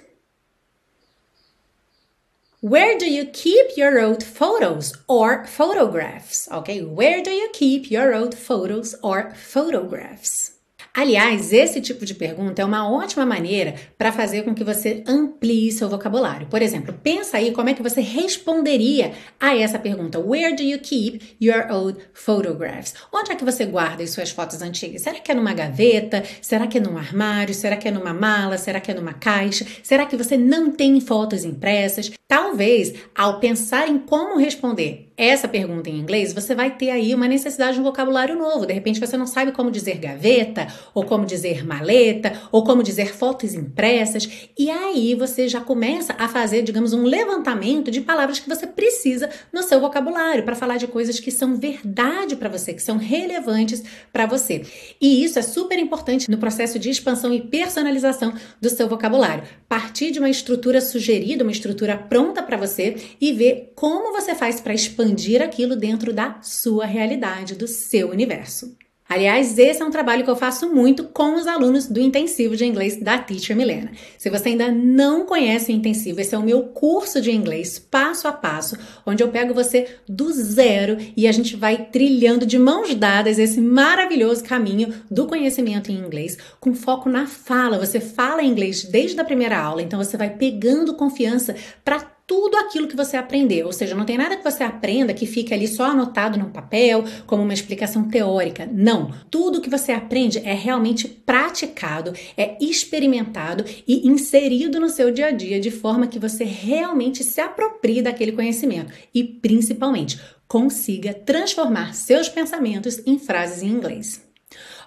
Where 2.62 2.98
do 2.98 3.10
you 3.10 3.24
keep 3.24 3.78
your 3.78 3.98
old 3.98 4.22
photos 4.22 4.92
or 5.08 5.46
photographs? 5.46 6.46
Okay, 6.52 6.82
where 6.82 7.22
do 7.22 7.30
you 7.30 7.48
keep 7.54 7.90
your 7.90 8.14
old 8.14 8.36
photos 8.36 8.94
or 9.02 9.32
photographs? 9.34 10.59
Aliás, 10.92 11.52
esse 11.52 11.80
tipo 11.80 12.04
de 12.04 12.14
pergunta 12.14 12.60
é 12.60 12.64
uma 12.64 12.90
ótima 12.90 13.24
maneira 13.24 13.74
para 13.96 14.10
fazer 14.10 14.42
com 14.42 14.52
que 14.52 14.64
você 14.64 15.04
amplie 15.06 15.70
seu 15.70 15.88
vocabulário. 15.88 16.48
Por 16.48 16.60
exemplo, 16.60 16.92
pensa 17.00 17.36
aí 17.36 17.52
como 17.52 17.68
é 17.68 17.74
que 17.74 17.82
você 17.82 18.00
responderia 18.00 19.12
a 19.38 19.56
essa 19.56 19.78
pergunta: 19.78 20.18
Where 20.18 20.54
do 20.54 20.62
you 20.62 20.80
keep 20.80 21.36
your 21.40 21.70
old 21.70 21.98
photographs? 22.12 22.94
Onde 23.12 23.30
é 23.30 23.36
que 23.36 23.44
você 23.44 23.64
guarda 23.64 24.02
as 24.02 24.10
suas 24.10 24.30
fotos 24.30 24.60
antigas? 24.62 25.02
Será 25.02 25.20
que 25.20 25.30
é 25.30 25.34
numa 25.34 25.54
gaveta? 25.54 26.24
Será 26.42 26.66
que 26.66 26.78
é 26.78 26.80
num 26.80 26.98
armário? 26.98 27.54
Será 27.54 27.76
que 27.76 27.86
é 27.86 27.90
numa 27.92 28.12
mala? 28.12 28.58
Será 28.58 28.80
que 28.80 28.90
é 28.90 28.94
numa 28.94 29.14
caixa? 29.14 29.64
Será 29.84 30.04
que 30.06 30.16
você 30.16 30.36
não 30.36 30.72
tem 30.72 31.00
fotos 31.00 31.44
impressas? 31.44 32.10
Talvez, 32.26 32.94
ao 33.14 33.38
pensar 33.38 33.88
em 33.88 33.98
como 33.98 34.38
responder 34.38 35.10
essa 35.16 35.46
pergunta 35.46 35.90
em 35.90 35.98
inglês, 35.98 36.32
você 36.32 36.54
vai 36.54 36.70
ter 36.76 36.90
aí 36.90 37.14
uma 37.14 37.28
necessidade 37.28 37.74
de 37.74 37.80
um 37.80 37.84
vocabulário 37.84 38.38
novo. 38.38 38.64
De 38.64 38.72
repente 38.72 38.98
você 38.98 39.16
não 39.16 39.26
sabe 39.26 39.52
como 39.52 39.70
dizer 39.70 39.98
gaveta, 39.98 40.66
ou 40.94 41.04
como 41.04 41.26
dizer 41.26 41.64
maleta, 41.64 42.32
ou 42.50 42.64
como 42.64 42.82
dizer 42.82 43.14
fotos 43.14 43.54
impressas, 43.54 44.48
e 44.58 44.70
aí 44.70 45.14
você 45.14 45.48
já 45.48 45.60
começa 45.60 46.14
a 46.18 46.28
fazer, 46.28 46.62
digamos, 46.62 46.92
um 46.92 47.04
levantamento 47.04 47.90
de 47.90 48.00
palavras 48.00 48.38
que 48.38 48.48
você 48.48 48.66
precisa 48.66 49.28
no 49.52 49.62
seu 49.62 49.80
vocabulário 49.80 50.44
para 50.44 50.56
falar 50.56 50.76
de 50.76 50.86
coisas 50.86 51.20
que 51.20 51.30
são 51.30 51.56
verdade 51.56 52.36
para 52.36 52.48
você, 52.48 52.74
que 52.74 52.82
são 52.82 52.96
relevantes 52.96 53.82
para 54.12 54.26
você. 54.26 54.62
E 55.00 55.22
isso 55.24 55.38
é 55.38 55.42
super 55.42 55.78
importante 55.78 56.30
no 56.30 56.38
processo 56.38 56.78
de 56.78 56.90
expansão 56.90 57.32
e 57.32 57.40
personalização 57.40 58.34
do 58.60 58.68
seu 58.68 58.88
vocabulário. 58.88 59.44
Partir 59.68 60.10
de 60.10 60.18
uma 60.18 60.30
estrutura 60.30 60.80
sugerida, 60.80 61.44
uma 61.44 61.52
estrutura 61.52 61.96
pronta 61.96 62.42
para 62.42 62.56
você 62.56 62.96
e 63.20 63.32
ver 63.32 63.72
como 63.74 64.12
você 64.12 64.34
faz 64.34 64.60
para 64.60 64.74
expandir 64.74 65.42
aquilo 65.42 65.76
dentro 65.76 66.12
da 66.12 66.40
sua 66.42 66.86
realidade, 66.86 67.54
do 67.54 67.66
seu 67.66 68.10
universo. 68.10 68.76
Aliás, 69.10 69.58
esse 69.58 69.82
é 69.82 69.84
um 69.84 69.90
trabalho 69.90 70.22
que 70.22 70.30
eu 70.30 70.36
faço 70.36 70.72
muito 70.72 71.02
com 71.02 71.34
os 71.34 71.48
alunos 71.48 71.88
do 71.88 71.98
intensivo 71.98 72.54
de 72.54 72.64
inglês 72.64 72.96
da 73.02 73.18
Teacher 73.18 73.56
Milena. 73.56 73.90
Se 74.16 74.30
você 74.30 74.50
ainda 74.50 74.70
não 74.70 75.26
conhece 75.26 75.72
o 75.72 75.74
intensivo, 75.74 76.20
esse 76.20 76.32
é 76.32 76.38
o 76.38 76.44
meu 76.44 76.62
curso 76.68 77.20
de 77.20 77.32
inglês 77.32 77.76
passo 77.76 78.28
a 78.28 78.32
passo, 78.32 78.78
onde 79.04 79.20
eu 79.20 79.26
pego 79.26 79.52
você 79.52 79.96
do 80.08 80.32
zero 80.32 80.96
e 81.16 81.26
a 81.26 81.32
gente 81.32 81.56
vai 81.56 81.86
trilhando 81.86 82.46
de 82.46 82.56
mãos 82.56 82.94
dadas 82.94 83.40
esse 83.40 83.60
maravilhoso 83.60 84.44
caminho 84.44 84.94
do 85.10 85.26
conhecimento 85.26 85.90
em 85.90 85.96
inglês, 85.96 86.38
com 86.60 86.72
foco 86.72 87.08
na 87.08 87.26
fala. 87.26 87.84
Você 87.84 87.98
fala 87.98 88.44
inglês 88.44 88.84
desde 88.84 89.20
a 89.20 89.24
primeira 89.24 89.58
aula, 89.58 89.82
então 89.82 89.98
você 89.98 90.16
vai 90.16 90.30
pegando 90.30 90.94
confiança 90.94 91.56
para 91.84 92.09
tudo 92.30 92.56
aquilo 92.58 92.86
que 92.86 92.94
você 92.94 93.16
aprendeu. 93.16 93.66
Ou 93.66 93.72
seja, 93.72 93.92
não 93.92 94.04
tem 94.04 94.16
nada 94.16 94.36
que 94.36 94.44
você 94.44 94.62
aprenda 94.62 95.12
que 95.12 95.26
fique 95.26 95.52
ali 95.52 95.66
só 95.66 95.86
anotado 95.86 96.38
no 96.38 96.50
papel, 96.50 97.02
como 97.26 97.42
uma 97.42 97.52
explicação 97.52 98.04
teórica. 98.04 98.70
Não. 98.72 99.12
Tudo 99.28 99.60
que 99.60 99.68
você 99.68 99.90
aprende 99.90 100.38
é 100.38 100.54
realmente 100.54 101.08
praticado, 101.08 102.12
é 102.36 102.56
experimentado 102.60 103.64
e 103.84 104.06
inserido 104.06 104.78
no 104.78 104.88
seu 104.88 105.10
dia 105.10 105.26
a 105.26 105.30
dia, 105.32 105.58
de 105.58 105.72
forma 105.72 106.06
que 106.06 106.20
você 106.20 106.44
realmente 106.44 107.24
se 107.24 107.40
aproprie 107.40 108.00
daquele 108.00 108.30
conhecimento 108.30 108.92
e, 109.12 109.24
principalmente, 109.24 110.20
consiga 110.46 111.12
transformar 111.12 111.96
seus 111.96 112.28
pensamentos 112.28 113.02
em 113.04 113.18
frases 113.18 113.64
em 113.64 113.70
inglês. 113.70 114.24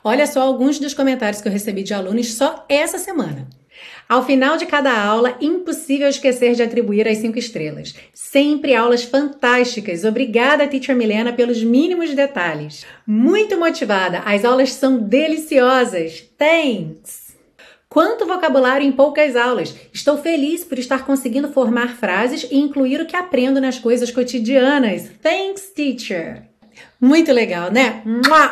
Olha 0.01 0.25
só 0.27 0.43
alguns 0.43 0.79
dos 0.79 0.93
comentários 0.93 1.41
que 1.41 1.49
eu 1.49 1.51
recebi 1.51 1.84
de 1.84 1.93
alunos 1.93 2.36
só 2.36 2.65
essa 2.69 2.97
semana. 2.97 3.49
Ao 4.07 4.25
final 4.25 4.57
de 4.57 4.65
cada 4.65 4.95
aula, 4.95 5.37
impossível 5.41 6.07
esquecer 6.07 6.55
de 6.55 6.63
atribuir 6.63 7.07
as 7.07 7.17
cinco 7.17 7.39
estrelas. 7.39 7.95
Sempre 8.13 8.75
aulas 8.75 9.03
fantásticas. 9.03 10.03
Obrigada, 10.03 10.67
Teacher 10.67 10.95
Milena, 10.95 11.33
pelos 11.33 11.63
mínimos 11.63 12.13
detalhes. 12.13 12.85
Muito 13.07 13.57
motivada. 13.57 14.19
As 14.19 14.45
aulas 14.45 14.73
são 14.73 14.97
deliciosas. 14.97 16.23
Thanks! 16.37 17.33
Quanto 17.87 18.25
vocabulário 18.25 18.87
em 18.87 18.91
poucas 18.91 19.35
aulas! 19.35 19.75
Estou 19.93 20.17
feliz 20.17 20.63
por 20.63 20.79
estar 20.79 21.05
conseguindo 21.05 21.49
formar 21.49 21.95
frases 21.95 22.47
e 22.49 22.57
incluir 22.57 22.99
o 22.99 23.05
que 23.05 23.15
aprendo 23.15 23.61
nas 23.61 23.77
coisas 23.77 24.09
cotidianas. 24.09 25.11
Thanks, 25.21 25.71
teacher! 25.75 26.43
Muito 27.03 27.33
legal, 27.33 27.69
né? 27.69 28.01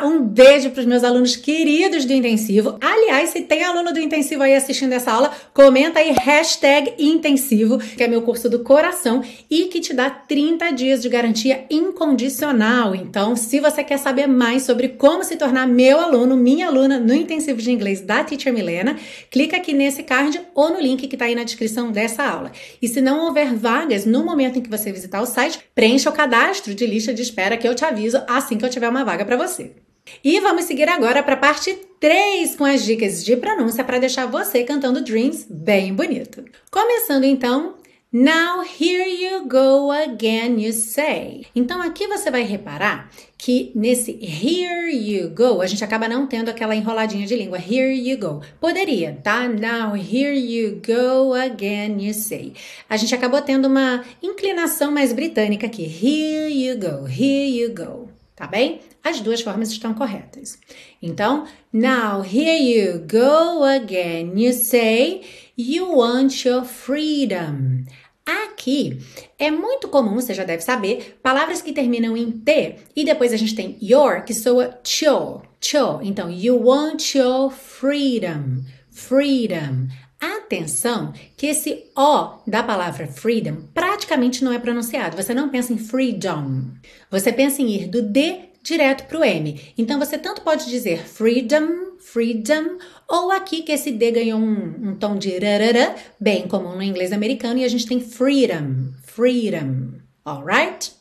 Um 0.04 0.24
beijo 0.24 0.72
para 0.72 0.82
os 0.82 0.86
meus 0.86 1.06
alunos 1.06 1.38
queridos 1.38 2.04
do 2.04 2.12
intensivo. 2.12 2.78
Aliás, 2.82 3.30
se 3.30 3.44
tem 3.44 3.64
aluno 3.64 3.94
do 3.94 4.00
intensivo 4.02 4.44
aí 4.44 4.54
assistindo 4.54 4.92
essa 4.92 5.10
aula, 5.10 5.32
comenta 5.54 6.00
aí 6.00 6.12
hashtag 6.12 6.94
intensivo, 7.00 7.80
que 7.80 8.04
é 8.04 8.10
meu 8.10 8.22
curso 8.24 8.50
do 8.50 8.60
coração 8.60 9.24
e 9.50 9.68
que 9.68 9.80
te 9.80 9.94
dá 9.94 10.10
30 10.10 10.70
dias 10.72 11.02
de 11.02 11.08
garantia 11.08 11.64
incondicional. 11.70 12.94
Então, 12.94 13.38
se 13.38 13.62
você 13.62 13.86
quer 13.86 13.98
saber 13.98 14.28
mais 14.28 14.64
sobre 14.64 14.90
como 14.90 15.24
se 15.24 15.38
tornar 15.38 15.66
meu 15.66 16.02
aluno, 16.02 16.36
minha 16.36 16.68
aluna 16.68 17.00
no 17.00 17.14
intensivo 17.14 17.62
de 17.62 17.72
inglês 17.72 18.02
da 18.02 18.22
Teacher 18.22 18.54
Milena, 18.54 18.98
clica 19.30 19.56
aqui 19.56 19.72
nesse 19.72 20.04
card 20.04 20.42
ou 20.54 20.72
no 20.72 20.82
link 20.82 21.08
que 21.08 21.16
está 21.16 21.24
aí 21.24 21.36
na 21.36 21.46
descrição 21.46 21.90
dessa 21.90 22.22
aula. 22.22 22.52
E 22.82 22.88
se 22.90 23.00
não 23.00 23.28
houver 23.28 23.56
vagas 23.56 24.06
no 24.06 24.26
momento 24.26 24.60
em 24.60 24.62
que 24.62 24.70
você 24.70 24.92
visitar 24.92 25.22
o 25.22 25.26
site, 25.26 25.58
preencha 25.74 26.10
o 26.10 26.14
cadastro 26.14 26.76
de 26.76 26.86
lista 26.86 27.14
de 27.14 27.22
espera 27.22 27.56
que 27.56 27.66
eu 27.66 27.74
te 27.74 27.86
aviso 27.86 28.22
assim 28.44 28.58
que 28.58 28.66
eu 28.66 28.70
tiver 28.70 28.90
uma 28.90 29.06
vaga 29.06 29.26
para 29.26 29.38
você. 29.38 29.76
E 30.24 30.40
vamos 30.40 30.66
seguir 30.66 30.90
agora 30.90 31.24
para 31.24 31.36
a 31.36 31.38
parte 31.38 31.74
3 32.00 32.56
com 32.56 32.66
as 32.66 32.84
dicas 32.84 33.24
de 33.24 33.38
pronúncia 33.38 33.84
para 33.84 34.00
deixar 34.00 34.26
você 34.26 34.64
cantando 34.64 35.04
Dreams 35.04 35.46
bem 35.50 35.94
bonito. 35.94 36.44
Começando 36.72 37.24
então, 37.24 37.76
Now 38.14 38.62
here 38.62 39.08
you 39.08 39.48
go 39.48 39.90
again, 39.90 40.60
you 40.60 40.74
say. 40.74 41.46
Então 41.56 41.82
aqui 41.82 42.08
você 42.08 42.30
vai 42.30 42.44
reparar 42.44 43.10
que 43.38 43.72
nesse 43.74 44.12
here 44.22 44.94
you 44.94 45.30
go, 45.30 45.62
a 45.62 45.66
gente 45.66 45.82
acaba 45.82 46.10
não 46.10 46.28
tendo 46.28 46.50
aquela 46.50 46.76
enroladinha 46.76 47.26
de 47.26 47.38
língua. 47.38 47.58
Here 47.58 47.94
you 47.94 48.18
go. 48.18 48.42
Poderia, 48.60 49.18
tá? 49.24 49.48
Now 49.48 49.96
here 49.96 50.38
you 50.38 50.82
go 50.86 51.34
again, 51.34 52.06
you 52.06 52.14
say. 52.14 52.52
A 52.90 52.98
gente 52.98 53.16
acabou 53.16 53.42
tendo 53.42 53.70
uma 53.70 54.04
inclinação 54.22 54.92
mais 54.92 55.14
britânica 55.14 55.68
aqui. 55.68 55.84
Here 55.84 56.52
you 56.52 56.78
go, 56.78 57.08
here 57.08 57.62
you 57.62 57.74
go. 57.74 58.11
Tá 58.42 58.48
bem? 58.48 58.80
As 59.04 59.22
duas 59.22 59.42
formas 59.42 59.70
estão 59.70 59.94
corretas. 59.94 60.58
Então, 61.00 61.46
now 61.72 62.24
here 62.24 62.58
you 62.58 63.06
go 63.08 63.64
again, 63.64 64.34
you 64.36 64.52
say. 64.52 65.22
You 65.56 65.98
want 65.98 66.44
your 66.44 66.66
freedom. 66.66 67.84
Aqui 68.26 68.98
é 69.38 69.52
muito 69.52 69.88
comum, 69.90 70.16
você 70.16 70.34
já 70.34 70.44
deve 70.44 70.64
saber, 70.64 71.20
palavras 71.22 71.62
que 71.62 71.72
terminam 71.72 72.18
em 72.18 72.32
T 72.32 72.78
e 72.96 73.06
depois 73.06 73.32
a 73.32 73.38
gente 73.38 73.54
tem 73.54 73.78
your, 73.80 74.24
que 74.24 74.34
soa 74.34 74.80
cho, 74.84 75.44
cho. 75.60 76.00
Então, 76.02 76.28
you 76.28 76.66
want 76.66 77.14
your 77.14 77.52
freedom, 77.52 78.64
freedom. 78.90 79.88
Atenção 80.22 81.14
que 81.36 81.48
esse 81.48 81.86
O 81.98 82.42
da 82.46 82.62
palavra 82.62 83.08
freedom 83.08 83.64
praticamente 83.74 84.44
não 84.44 84.54
é 84.54 84.60
pronunciado. 84.60 85.18
Você 85.18 85.34
não 85.34 85.50
pensa 85.50 85.74
em 85.74 85.80
freedom. 85.80 86.66
Você 87.10 87.34
pensa 87.34 87.60
em 87.64 87.72
ir 87.72 87.88
do 87.88 88.04
D 88.04 88.52
direto 88.64 89.08
para 89.08 89.20
o 89.20 89.24
M. 89.24 89.60
Então 89.76 89.98
você 89.98 90.20
tanto 90.20 90.42
pode 90.42 90.70
dizer 90.70 91.08
freedom, 91.08 91.98
freedom, 92.00 92.78
ou 93.10 93.32
aqui 93.32 93.64
que 93.64 93.72
esse 93.72 93.92
D 93.92 94.12
ganhou 94.12 94.40
um, 94.40 94.90
um 94.90 94.96
tom 94.96 95.18
de 95.18 95.32
rarara, 95.40 95.96
bem 96.20 96.48
comum 96.48 96.76
no 96.76 96.84
inglês 96.84 97.12
americano, 97.12 97.60
e 97.60 97.66
a 97.66 97.68
gente 97.68 97.88
tem 97.88 98.00
freedom, 98.00 98.92
freedom, 99.04 99.94
alright? 100.24 100.92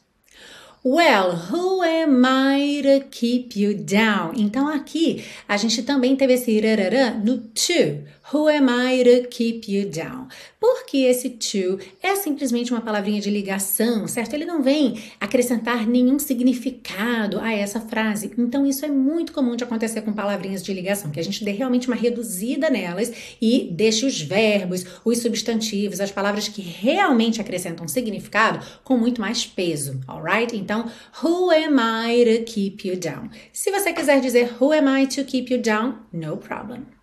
Well, 0.82 1.36
who 1.50 1.82
am 1.82 2.24
I 2.24 2.80
to 2.80 3.06
keep 3.10 3.54
you 3.54 3.74
down? 3.74 4.32
Então 4.34 4.66
aqui 4.66 5.22
a 5.46 5.58
gente 5.58 5.82
também 5.82 6.16
teve 6.16 6.32
esse 6.32 6.58
rararã 6.58 7.20
no 7.22 7.36
to. 7.36 8.02
Who 8.32 8.46
am 8.46 8.68
I 8.70 9.02
to 9.02 9.28
keep 9.28 9.68
you 9.68 9.90
down? 9.90 10.28
Porque 10.60 10.98
esse 10.98 11.30
to 11.30 11.80
é 12.00 12.14
simplesmente 12.14 12.70
uma 12.70 12.80
palavrinha 12.80 13.20
de 13.20 13.28
ligação, 13.28 14.06
certo? 14.06 14.34
Ele 14.34 14.44
não 14.44 14.62
vem 14.62 15.02
acrescentar 15.18 15.84
nenhum 15.84 16.16
significado 16.16 17.40
a 17.40 17.52
essa 17.52 17.80
frase. 17.80 18.30
Então 18.38 18.64
isso 18.64 18.84
é 18.84 18.88
muito 18.88 19.32
comum 19.32 19.56
de 19.56 19.64
acontecer 19.64 20.02
com 20.02 20.12
palavrinhas 20.12 20.62
de 20.62 20.72
ligação, 20.72 21.10
que 21.10 21.18
a 21.18 21.24
gente 21.24 21.44
dê 21.44 21.50
realmente 21.50 21.88
uma 21.88 21.96
reduzida 21.96 22.70
nelas 22.70 23.12
e 23.42 23.68
deixe 23.72 24.06
os 24.06 24.20
verbos, 24.20 24.84
os 25.04 25.18
substantivos, 25.18 26.00
as 26.00 26.12
palavras 26.12 26.46
que 26.46 26.62
realmente 26.62 27.40
acrescentam 27.40 27.88
significado 27.88 28.64
com 28.84 28.96
muito 28.96 29.20
mais 29.20 29.44
peso, 29.44 29.98
alright? 30.06 30.56
Então, 30.56 30.88
who 31.20 31.50
am 31.50 31.78
I 31.80 32.38
to 32.38 32.44
keep 32.44 32.86
you 32.86 32.96
down? 32.96 33.28
Se 33.52 33.72
você 33.72 33.92
quiser 33.92 34.20
dizer 34.20 34.54
who 34.60 34.72
am 34.72 35.02
I 35.02 35.08
to 35.08 35.24
keep 35.24 35.52
you 35.52 35.60
down, 35.60 35.96
no 36.12 36.36
problem. 36.36 36.99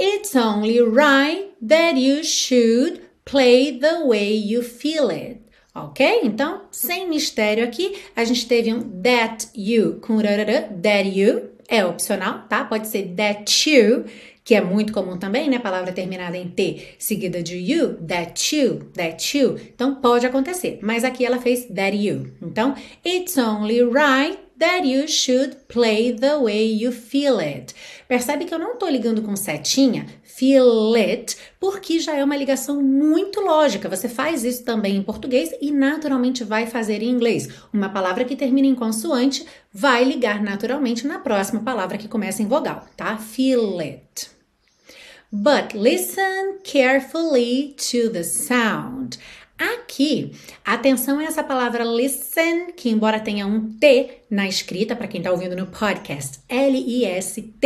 It's 0.00 0.36
only 0.36 0.80
right 0.80 1.50
that 1.60 1.98
you 1.98 2.22
should 2.22 3.00
play 3.24 3.76
the 3.76 4.06
way 4.06 4.32
you 4.32 4.62
feel 4.62 5.10
it. 5.10 5.40
Ok? 5.74 6.20
Então, 6.22 6.62
sem 6.70 7.08
mistério 7.08 7.64
aqui, 7.64 7.96
a 8.14 8.24
gente 8.24 8.46
teve 8.46 8.72
um 8.72 9.02
that 9.02 9.48
you 9.56 9.98
com 10.00 10.16
rarara, 10.16 10.68
that 10.82 11.08
you, 11.08 11.50
é 11.68 11.84
opcional, 11.84 12.46
tá? 12.48 12.64
Pode 12.64 12.86
ser 12.86 13.12
that 13.16 13.68
you, 13.68 14.04
que 14.44 14.54
é 14.54 14.60
muito 14.60 14.92
comum 14.92 15.18
também, 15.18 15.50
né? 15.50 15.58
Palavra 15.58 15.92
terminada 15.92 16.36
em 16.36 16.48
T, 16.48 16.94
seguida 16.96 17.42
de 17.42 17.56
you, 17.56 17.94
that 18.06 18.56
you, 18.56 18.90
that 18.94 19.36
you. 19.36 19.56
Então, 19.74 19.96
pode 19.96 20.24
acontecer. 20.24 20.78
Mas 20.80 21.02
aqui 21.02 21.24
ela 21.24 21.40
fez 21.40 21.64
that 21.66 21.96
you. 21.96 22.32
Então, 22.40 22.74
it's 23.04 23.36
only 23.36 23.82
right 23.82 24.38
that 24.58 24.86
you 24.86 25.06
should 25.06 25.56
play 25.68 26.12
the 26.12 26.38
way 26.38 26.66
you 26.66 26.92
feel 26.92 27.38
it. 27.38 27.74
Percebe 28.06 28.44
que 28.44 28.54
eu 28.54 28.58
não 28.58 28.74
estou 28.74 28.88
ligando 28.88 29.22
com 29.22 29.36
setinha, 29.36 30.06
feel 30.22 30.94
it, 30.94 31.36
porque 31.58 31.98
já 31.98 32.16
é 32.16 32.24
uma 32.24 32.36
ligação 32.36 32.82
muito 32.82 33.40
lógica. 33.40 33.88
Você 33.88 34.08
faz 34.08 34.44
isso 34.44 34.64
também 34.64 34.96
em 34.96 35.02
português 35.02 35.50
e 35.60 35.70
naturalmente 35.70 36.44
vai 36.44 36.66
fazer 36.66 37.02
em 37.02 37.10
inglês. 37.10 37.48
Uma 37.72 37.88
palavra 37.88 38.24
que 38.24 38.36
termina 38.36 38.66
em 38.66 38.74
consoante 38.74 39.44
vai 39.72 40.04
ligar 40.04 40.42
naturalmente 40.42 41.06
na 41.06 41.18
próxima 41.18 41.60
palavra 41.60 41.98
que 41.98 42.08
começa 42.08 42.42
em 42.42 42.46
vogal, 42.46 42.86
tá? 42.96 43.16
Feel 43.16 43.78
it. 43.80 44.30
But 45.30 45.74
listen 45.74 46.60
carefully 46.64 47.74
to 47.90 48.10
the 48.10 48.22
sound. 48.22 49.18
Aqui, 49.58 50.30
atenção 50.64 51.18
a 51.18 51.24
essa 51.24 51.42
palavra 51.42 51.82
listen, 51.82 52.70
que 52.76 52.88
embora 52.88 53.18
tenha 53.18 53.44
um 53.44 53.72
T 53.72 54.22
na 54.30 54.46
escrita, 54.46 54.94
para 54.94 55.08
quem 55.08 55.18
está 55.18 55.32
ouvindo 55.32 55.56
no 55.56 55.66
podcast, 55.66 56.38
L-I-S-T-E-N, 56.48 57.58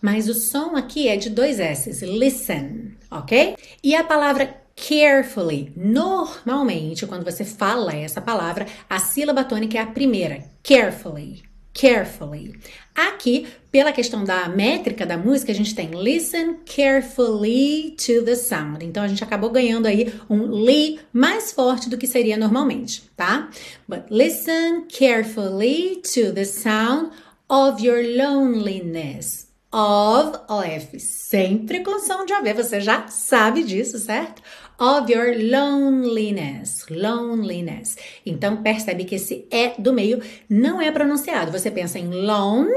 mas 0.00 0.30
o 0.30 0.34
som 0.34 0.74
aqui 0.74 1.08
é 1.08 1.16
de 1.16 1.28
dois 1.28 1.60
S, 1.60 2.02
listen, 2.06 2.92
ok? 3.10 3.54
E 3.84 3.94
a 3.94 4.02
palavra 4.02 4.62
carefully, 4.74 5.72
normalmente, 5.76 7.06
quando 7.06 7.24
você 7.24 7.44
fala 7.44 7.94
essa 7.94 8.22
palavra, 8.22 8.66
a 8.88 8.98
sílaba 8.98 9.44
tônica 9.44 9.76
é 9.76 9.82
a 9.82 9.86
primeira, 9.86 10.42
carefully 10.62 11.45
carefully. 11.76 12.58
Aqui, 12.94 13.46
pela 13.70 13.92
questão 13.92 14.24
da 14.24 14.48
métrica 14.48 15.04
da 15.04 15.18
música, 15.18 15.52
a 15.52 15.54
gente 15.54 15.74
tem 15.74 15.90
listen 15.90 16.60
carefully 16.64 17.94
to 17.98 18.24
the 18.24 18.34
sound. 18.34 18.82
Então 18.82 19.02
a 19.02 19.08
gente 19.08 19.22
acabou 19.22 19.50
ganhando 19.50 19.86
aí 19.86 20.12
um 20.30 20.46
li 20.46 20.98
mais 21.12 21.52
forte 21.52 21.90
do 21.90 21.98
que 21.98 22.06
seria 22.06 22.38
normalmente, 22.38 23.02
tá? 23.14 23.50
But 23.86 24.04
listen 24.10 24.86
carefully 24.88 26.00
to 26.14 26.32
the 26.32 26.46
sound 26.46 27.10
of 27.48 27.86
your 27.86 28.02
loneliness 28.02 29.46
of 29.70 30.38
OF, 30.48 30.98
sempre 30.98 31.80
com 31.80 31.98
som 32.00 32.24
de 32.24 32.32
OV, 32.32 32.54
você 32.54 32.80
já 32.80 33.08
sabe 33.08 33.62
disso, 33.62 33.98
certo? 33.98 34.40
Of 34.78 35.10
your 35.10 35.34
loneliness, 35.34 36.86
loneliness. 36.90 37.96
Então 38.26 38.62
percebe 38.62 39.04
que 39.04 39.14
esse 39.14 39.46
é 39.50 39.74
do 39.78 39.92
meio 39.92 40.20
não 40.48 40.80
é 40.80 40.90
pronunciado. 40.90 41.50
Você 41.50 41.70
pensa 41.70 41.98
em 41.98 42.08
lone, 42.08 42.70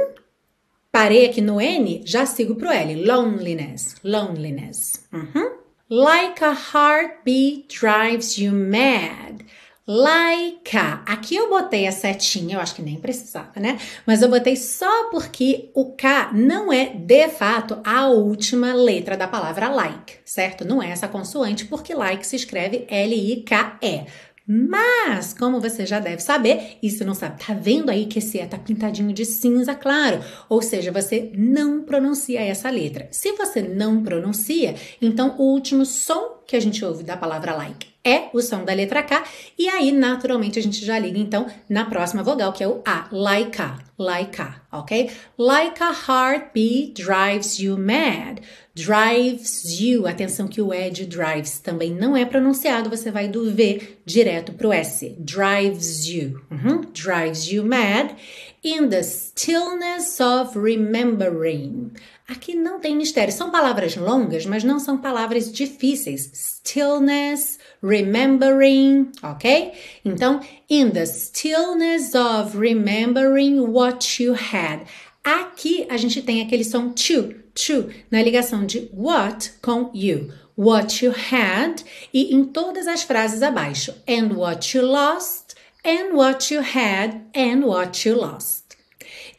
parei 0.92 1.26
aqui 1.26 1.42
no 1.42 1.60
N, 1.60 2.02
já 2.06 2.26
sigo 2.26 2.56
pro 2.56 2.70
L. 2.70 3.06
Loneliness, 3.06 3.96
loneliness. 4.04 5.06
Uhum. 5.12 5.58
Like 5.90 6.44
a 6.44 6.54
heartbeat 6.54 7.68
drives 7.68 8.38
you 8.38 8.54
mad. 8.54 9.44
Laika. 9.92 11.02
Aqui 11.04 11.36
eu 11.36 11.50
botei 11.50 11.88
a 11.88 11.92
setinha, 11.92 12.58
eu 12.58 12.62
acho 12.62 12.76
que 12.76 12.82
nem 12.84 13.00
precisava, 13.00 13.60
né? 13.60 13.80
Mas 14.06 14.22
eu 14.22 14.30
botei 14.30 14.56
só 14.56 15.10
porque 15.10 15.72
o 15.74 15.94
K 15.94 16.30
não 16.32 16.72
é, 16.72 16.94
de 16.94 17.28
fato, 17.30 17.80
a 17.84 18.08
última 18.08 18.72
letra 18.72 19.18
da 19.18 19.28
palavra 19.28 19.68
like, 19.68 20.18
certo? 20.24 20.64
Não 20.64 20.80
é 20.80 20.92
essa 20.92 21.08
consoante, 21.08 21.66
porque 21.66 21.96
like 21.96 22.28
se 22.28 22.36
escreve 22.36 22.86
L-I-K-E. 22.88 24.06
Mas, 24.46 25.34
como 25.34 25.60
você 25.60 25.88
já 25.88 26.00
deve 26.00 26.22
saber, 26.22 26.78
e 26.84 26.90
se 26.92 27.04
não 27.04 27.16
sabe, 27.16 27.44
tá 27.44 27.56
vendo 27.56 27.90
aí 27.90 28.06
que 28.06 28.20
esse 28.20 28.38
E 28.38 28.46
tá 28.46 28.60
pintadinho 28.60 29.12
de 29.12 29.26
cinza 29.26 29.74
claro? 29.74 30.24
Ou 30.48 30.62
seja, 30.62 30.92
você 30.92 31.32
não 31.36 31.82
pronuncia 31.82 32.42
essa 32.42 32.70
letra. 32.70 33.08
Se 33.10 33.32
você 33.32 33.64
não 33.64 34.04
pronuncia, 34.04 34.76
então 35.02 35.36
o 35.40 35.52
último 35.52 35.84
som 35.84 36.44
que 36.46 36.56
a 36.56 36.60
gente 36.60 36.86
ouve 36.86 37.04
da 37.04 37.18
palavra 37.18 37.56
like 37.56 37.89
é 38.04 38.30
o 38.34 38.42
som 38.42 38.64
da 38.64 38.74
letra 38.74 39.04
K, 39.04 39.24
e 39.58 39.68
aí 39.68 39.92
naturalmente 39.92 40.58
a 40.58 40.62
gente 40.62 40.84
já 40.86 40.98
liga 40.98 41.20
então 41.20 41.48
na 41.68 41.86
próxima 41.86 42.24
vogal, 42.24 42.54
que 42.54 42.64
é 42.64 42.68
o 42.68 42.82
A, 42.86 43.08
like 43.12 43.62
a, 43.62 43.78
like 43.98 44.42
ok? 44.72 45.12
Like 45.38 45.84
a 45.84 45.92
heartbeat 45.92 46.94
drives 46.94 47.60
you 47.60 47.78
mad. 47.78 48.42
Drives 48.74 49.78
you, 49.82 50.08
atenção 50.08 50.48
que 50.48 50.62
o 50.62 50.74
E 50.74 50.90
de 50.90 51.06
drives 51.06 51.60
também 51.60 51.94
não 51.94 52.16
é 52.16 52.24
pronunciado, 52.24 52.90
você 52.90 53.12
vai 53.12 53.28
do 53.28 53.52
V 53.52 53.98
direto 54.06 54.54
pro 54.54 54.72
S. 54.72 55.16
Drives 55.20 56.06
you, 56.08 56.42
uhum. 56.50 56.82
drives 56.94 57.52
you 57.52 57.66
mad. 57.66 58.16
In 58.64 58.88
the 58.88 59.04
stillness 59.04 60.20
of 60.22 60.58
remembering. 60.58 61.92
Aqui 62.30 62.54
não 62.54 62.80
tem 62.80 62.96
mistério. 62.96 63.34
São 63.34 63.50
palavras 63.50 63.96
longas, 63.96 64.46
mas 64.46 64.64
não 64.64 64.80
são 64.80 65.00
palavras 65.00 65.52
difíceis. 65.52 66.30
Stillness, 66.32 67.58
remembering, 67.82 69.12
ok? 69.24 69.74
Então, 70.06 70.40
in 70.70 70.92
the 70.92 71.08
stillness 71.08 72.14
of 72.14 72.56
remembering 72.56 73.60
what 73.60 74.22
you 74.22 74.36
had. 74.36 74.82
Aqui 75.24 75.88
a 75.90 75.98
gente 75.98 76.22
tem 76.22 76.44
aquele 76.44 76.64
som 76.64 76.90
to, 76.90 77.34
to, 77.56 77.90
na 78.12 78.22
ligação 78.22 78.64
de 78.64 78.88
what 78.94 79.54
com 79.60 79.90
you. 79.92 80.32
What 80.56 81.04
you 81.04 81.12
had 81.12 81.84
e 82.14 82.36
em 82.36 82.46
todas 82.46 82.88
as 82.88 83.02
frases 83.02 83.42
abaixo. 83.42 83.96
And 84.08 84.36
what 84.36 84.78
you 84.78 84.86
lost, 84.86 85.56
and 85.84 86.14
what 86.14 86.54
you 86.54 86.62
had, 86.62 87.22
and 87.36 87.66
what 87.66 88.08
you 88.08 88.16
lost. 88.18 88.69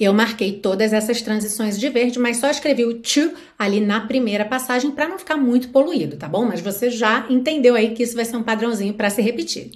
Eu 0.03 0.15
marquei 0.15 0.53
todas 0.53 0.93
essas 0.93 1.21
transições 1.21 1.79
de 1.79 1.89
verde, 1.91 2.19
mas 2.19 2.39
só 2.39 2.51
escrevi 2.51 2.85
o 2.85 2.95
to 3.01 3.33
ali 3.59 3.81
na 3.81 4.01
primeira 4.01 4.45
passagem 4.45 4.91
para 4.91 5.07
não 5.07 5.19
ficar 5.19 5.37
muito 5.37 5.69
poluído, 5.69 6.17
tá 6.17 6.27
bom? 6.27 6.47
Mas 6.47 6.61
você 6.61 6.91
já 6.91 7.27
entendeu 7.29 7.75
aí 7.75 7.91
que 7.91 8.03
isso 8.03 8.17
vai 8.17 8.25
ser 8.25 8.37
um 8.37 8.43
padrãozinho 8.43 8.95
para 8.95 9.11
se 9.11 9.21
repetir. 9.21 9.73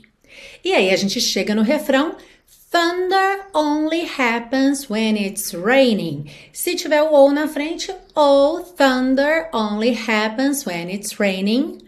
E 0.65 0.73
aí 0.73 0.91
a 0.91 0.97
gente 0.97 1.21
chega 1.21 1.55
no 1.55 1.63
refrão. 1.63 2.17
Thunder 2.71 3.47
only 3.55 4.05
happens 4.19 4.91
when 4.91 5.17
it's 5.17 5.53
raining. 5.53 6.25
Se 6.53 6.75
tiver 6.75 7.03
o 7.03 7.13
ou 7.13 7.31
na 7.31 7.47
frente, 7.47 7.95
oh, 8.17 8.61
thunder 8.77 9.49
only 9.53 9.97
happens 10.09 10.67
when 10.67 10.91
it's 10.91 11.21
raining. 11.21 11.84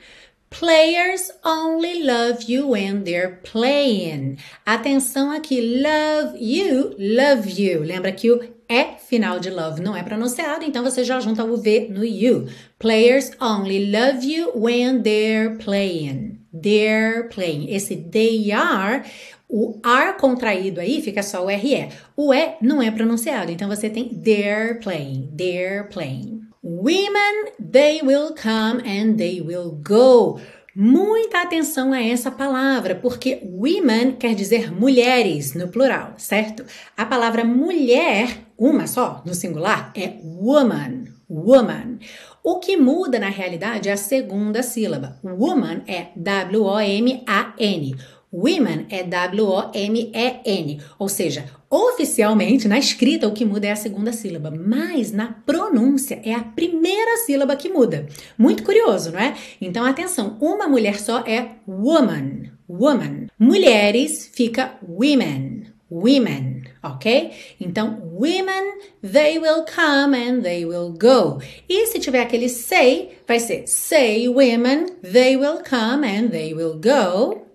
Players 0.51 1.31
only 1.45 2.03
love 2.03 2.45
you 2.49 2.69
when 2.69 3.05
they're 3.05 3.41
playing. 3.43 4.39
Atenção 4.65 5.31
aqui, 5.31 5.61
love 5.61 6.39
you, 6.39 6.95
love 6.99 7.49
you. 7.61 7.83
Lembra 7.83 8.13
que 8.13 8.31
o 8.31 8.41
é 8.69 8.97
final 8.99 9.39
de 9.39 9.51
love 9.51 9.81
não 9.81 9.97
é 9.97 10.03
pronunciado, 10.03 10.65
então 10.65 10.83
você 10.83 11.05
já 11.05 11.21
junta 11.21 11.45
o 11.45 11.57
V 11.57 11.89
no 11.91 12.05
you. 12.05 12.49
Players 12.79 13.31
only 13.41 13.91
love 13.91 14.25
you 14.25 14.51
when 14.55 15.03
they're 15.03 15.57
playing. 15.57 16.41
They're 16.53 17.29
playing. 17.29 17.71
Esse 17.71 17.97
they 17.97 18.51
are, 18.51 19.03
o 19.49 19.79
are 19.85 20.17
contraído 20.19 20.81
aí 20.81 21.01
fica 21.03 21.23
só 21.23 21.45
o 21.45 21.49
RE. 21.49 21.89
O 22.17 22.33
E 22.33 22.57
não 22.61 22.83
é 22.83 22.91
pronunciado, 22.91 23.53
então 23.53 23.69
você 23.69 23.89
tem 23.89 24.09
they're 24.09 24.81
playing. 24.81 25.31
They're 25.37 25.89
playing. 25.89 26.36
Women, 26.69 27.53
they 27.61 28.03
will 28.03 28.35
come 28.35 28.81
and 28.85 29.17
they 29.17 29.41
will 29.41 29.71
go. 29.71 30.41
Muita 30.75 31.43
atenção 31.43 31.93
a 31.93 32.03
essa 32.03 32.29
palavra, 32.29 32.97
porque 32.97 33.41
women 33.45 34.17
quer 34.17 34.35
dizer 34.35 34.73
mulheres 34.73 35.55
no 35.55 35.69
plural, 35.69 36.15
certo? 36.19 36.65
A 36.97 37.07
palavra 37.07 37.45
mulher, 37.45 38.49
uma 38.59 38.89
só, 38.89 39.23
no 39.25 39.33
singular, 39.33 39.93
é 39.95 40.15
woman. 40.25 41.05
Woman. 41.31 42.01
O 42.43 42.59
que 42.59 42.77
muda 42.77 43.21
na 43.21 43.29
realidade 43.29 43.89
é 43.89 43.93
a 43.93 43.97
segunda 43.97 44.61
sílaba. 44.61 45.21
Woman 45.23 45.83
é 45.87 46.09
W-O-M-A-N. 46.17 47.97
Women 48.33 48.87
é 48.91 49.03
W-O-M-E-N, 49.03 50.81
ou 50.99 51.09
seja, 51.09 51.47
oficialmente 51.71 52.69
na 52.69 52.79
escrita 52.79 53.27
o 53.27 53.33
que 53.33 53.45
muda 53.45 53.67
é 53.67 53.73
a 53.73 53.77
segunda 53.77 54.13
sílaba, 54.13 54.51
mas 54.51 55.13
na 55.13 55.29
pronúncia 55.29 56.21
é 56.25 56.35
a 56.35 56.43
primeira 56.43 57.19
sílaba 57.19 57.57
que 57.57 57.69
muda. 57.69 58.07
Muito 58.37 58.63
curioso, 58.63 59.13
não 59.13 59.21
é? 59.21 59.35
Então 59.61 59.85
atenção, 59.85 60.37
uma 60.41 60.67
mulher 60.69 60.99
só 60.99 61.21
é 61.21 61.53
woman, 61.67 62.51
woman. 62.69 63.27
Mulheres 63.39 64.31
fica 64.35 64.75
women, 64.87 65.65
women, 65.91 66.65
ok? 66.83 67.31
Então, 67.61 68.03
women, 68.03 68.79
they 69.03 69.39
will 69.39 69.65
come 69.65 70.17
and 70.17 70.43
they 70.43 70.65
will 70.67 70.93
go. 70.93 71.41
E 71.69 71.87
se 71.87 71.99
tiver 71.99 72.23
aquele 72.23 72.49
say, 72.49 73.19
vai 73.27 73.39
ser 73.39 73.67
say 73.67 74.29
women, 74.29 74.87
they 75.03 75.37
will 75.37 75.59
come 75.69 76.07
and 76.07 76.29
they 76.31 76.53
will 76.53 76.75
go. 76.75 77.46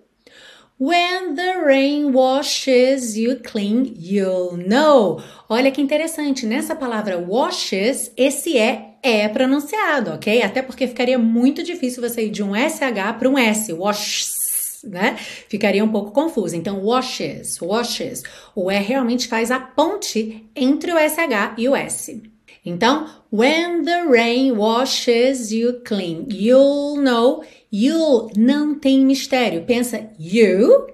When 0.84 1.36
the 1.36 1.62
rain 1.64 2.12
washes 2.12 3.16
you 3.16 3.36
clean, 3.36 3.94
you'll 3.96 4.56
know. 4.56 5.22
Olha 5.48 5.70
que 5.70 5.80
interessante, 5.80 6.44
nessa 6.44 6.74
palavra 6.74 7.16
washes, 7.24 8.10
esse 8.16 8.58
é 8.58 8.96
é 9.00 9.28
pronunciado, 9.28 10.10
ok? 10.10 10.42
Até 10.42 10.60
porque 10.60 10.88
ficaria 10.88 11.20
muito 11.20 11.62
difícil 11.62 12.02
você 12.02 12.26
ir 12.26 12.30
de 12.30 12.42
um 12.42 12.56
SH 12.56 13.16
para 13.16 13.28
um 13.28 13.38
S, 13.38 13.72
washes, 13.72 14.80
né? 14.82 15.14
Ficaria 15.48 15.84
um 15.84 15.88
pouco 15.88 16.10
confuso. 16.10 16.56
Então, 16.56 16.84
washes, 16.84 17.60
washes. 17.62 18.24
O 18.52 18.68
E 18.68 18.78
realmente 18.80 19.28
faz 19.28 19.52
a 19.52 19.60
ponte 19.60 20.50
entre 20.52 20.92
o 20.92 20.98
SH 20.98 21.54
e 21.58 21.68
o 21.68 21.76
S. 21.76 22.20
Então, 22.64 23.08
when 23.32 23.84
the 23.84 24.02
rain 24.02 24.52
washes 24.56 25.52
you 25.52 25.80
clean, 25.84 26.26
you'll 26.28 26.96
know 26.96 27.44
You 27.72 28.28
não 28.36 28.78
tem 28.78 29.00
mistério. 29.00 29.64
Pensa 29.64 30.10
you. 30.18 30.88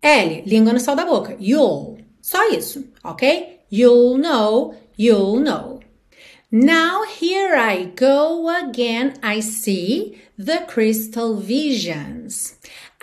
L, 0.00 0.42
língua 0.46 0.72
no 0.72 0.80
céu 0.80 0.96
da 0.96 1.04
boca. 1.04 1.36
You'll. 1.40 1.98
Só 2.22 2.48
isso, 2.50 2.84
ok? 3.04 3.60
You'll 3.70 4.18
know, 4.18 4.74
you'll 4.98 5.40
know. 5.40 5.80
Now 6.50 7.02
here 7.04 7.56
I 7.56 7.92
go 7.96 8.48
again, 8.48 9.14
I 9.22 9.42
see 9.42 10.16
the 10.38 10.60
crystal 10.66 11.36
visions. 11.36 12.55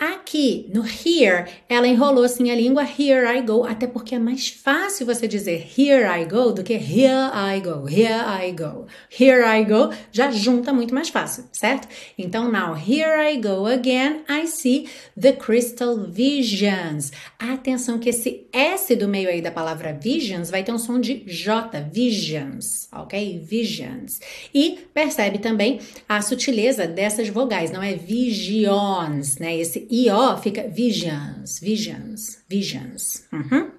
Aqui 0.04 0.70
no 0.74 0.84
here, 0.84 1.46
ela 1.66 1.88
enrolou 1.88 2.24
assim 2.24 2.50
a 2.50 2.54
língua 2.54 2.82
here 2.82 3.26
I 3.26 3.40
go, 3.40 3.64
até 3.64 3.86
porque 3.86 4.14
é 4.14 4.18
mais 4.18 4.48
fácil 4.50 5.06
você 5.06 5.26
dizer 5.26 5.66
here 5.78 6.04
I 6.04 6.26
go 6.26 6.52
do 6.52 6.62
que 6.62 6.74
here 6.74 7.30
I 7.32 7.58
go, 7.60 7.88
here 7.88 8.12
I 8.12 8.52
go. 8.52 8.86
Here 9.18 9.42
I 9.42 9.64
go 9.64 9.94
já 10.12 10.30
junta 10.30 10.74
muito 10.74 10.94
mais 10.94 11.08
fácil, 11.08 11.44
certo? 11.52 11.88
Então, 12.18 12.52
now 12.52 12.76
here 12.76 13.32
I 13.32 13.40
go 13.40 13.64
again, 13.64 14.24
I 14.28 14.46
see 14.46 14.90
the 15.18 15.32
crystal 15.32 15.96
visions. 15.96 17.10
Atenção 17.38 17.98
que 17.98 18.10
esse 18.10 18.46
S 18.52 18.94
do 18.94 19.08
meio 19.08 19.30
aí 19.30 19.40
da 19.40 19.50
palavra 19.50 19.94
visions 19.94 20.50
vai 20.50 20.62
ter 20.62 20.72
um 20.72 20.78
som 20.78 21.00
de 21.00 21.24
J, 21.26 21.80
visions, 21.90 22.88
ok? 22.92 23.38
Visions. 23.42 24.20
E 24.52 24.80
percebe 24.92 25.38
também 25.38 25.80
a 26.06 26.20
sutileza 26.20 26.86
dessas 26.86 27.30
vogais, 27.30 27.70
não 27.70 27.82
é 27.82 27.94
visions, 27.94 29.38
né? 29.38 29.56
Esse 29.56 29.93
IO 29.94 30.36
fica 30.36 30.68
visions, 30.68 31.60
visions, 31.60 32.38
visions. 32.48 33.22
Uhum. 33.32 33.70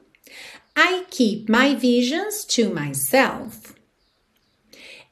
I 0.76 1.06
keep 1.10 1.50
my 1.50 1.76
visions 1.76 2.46
to 2.56 2.70
myself. 2.70 3.74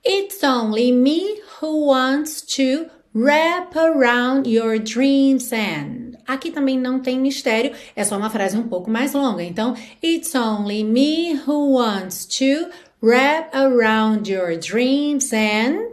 It's 0.03 0.43
only 0.43 0.91
me 0.91 1.39
who 1.59 1.85
wants 1.87 2.41
to 2.57 2.89
wrap 3.13 3.75
around 3.75 4.47
your 4.47 4.79
dreams 4.79 5.51
and. 5.51 6.17
Aqui 6.25 6.51
também 6.51 6.79
não 6.79 6.99
tem 6.99 7.19
mistério, 7.19 7.73
é 7.95 8.03
só 8.03 8.17
uma 8.17 8.29
frase 8.29 8.57
um 8.57 8.67
pouco 8.67 8.89
mais 8.89 9.13
longa. 9.13 9.43
Então, 9.43 9.75
it's 10.01 10.33
only 10.35 10.83
me 10.83 11.33
who 11.45 11.73
wants 11.73 12.25
to 12.25 12.69
wrap 13.01 13.53
around 13.53 14.31
your 14.31 14.57
dreams 14.57 15.33
and 15.33 15.92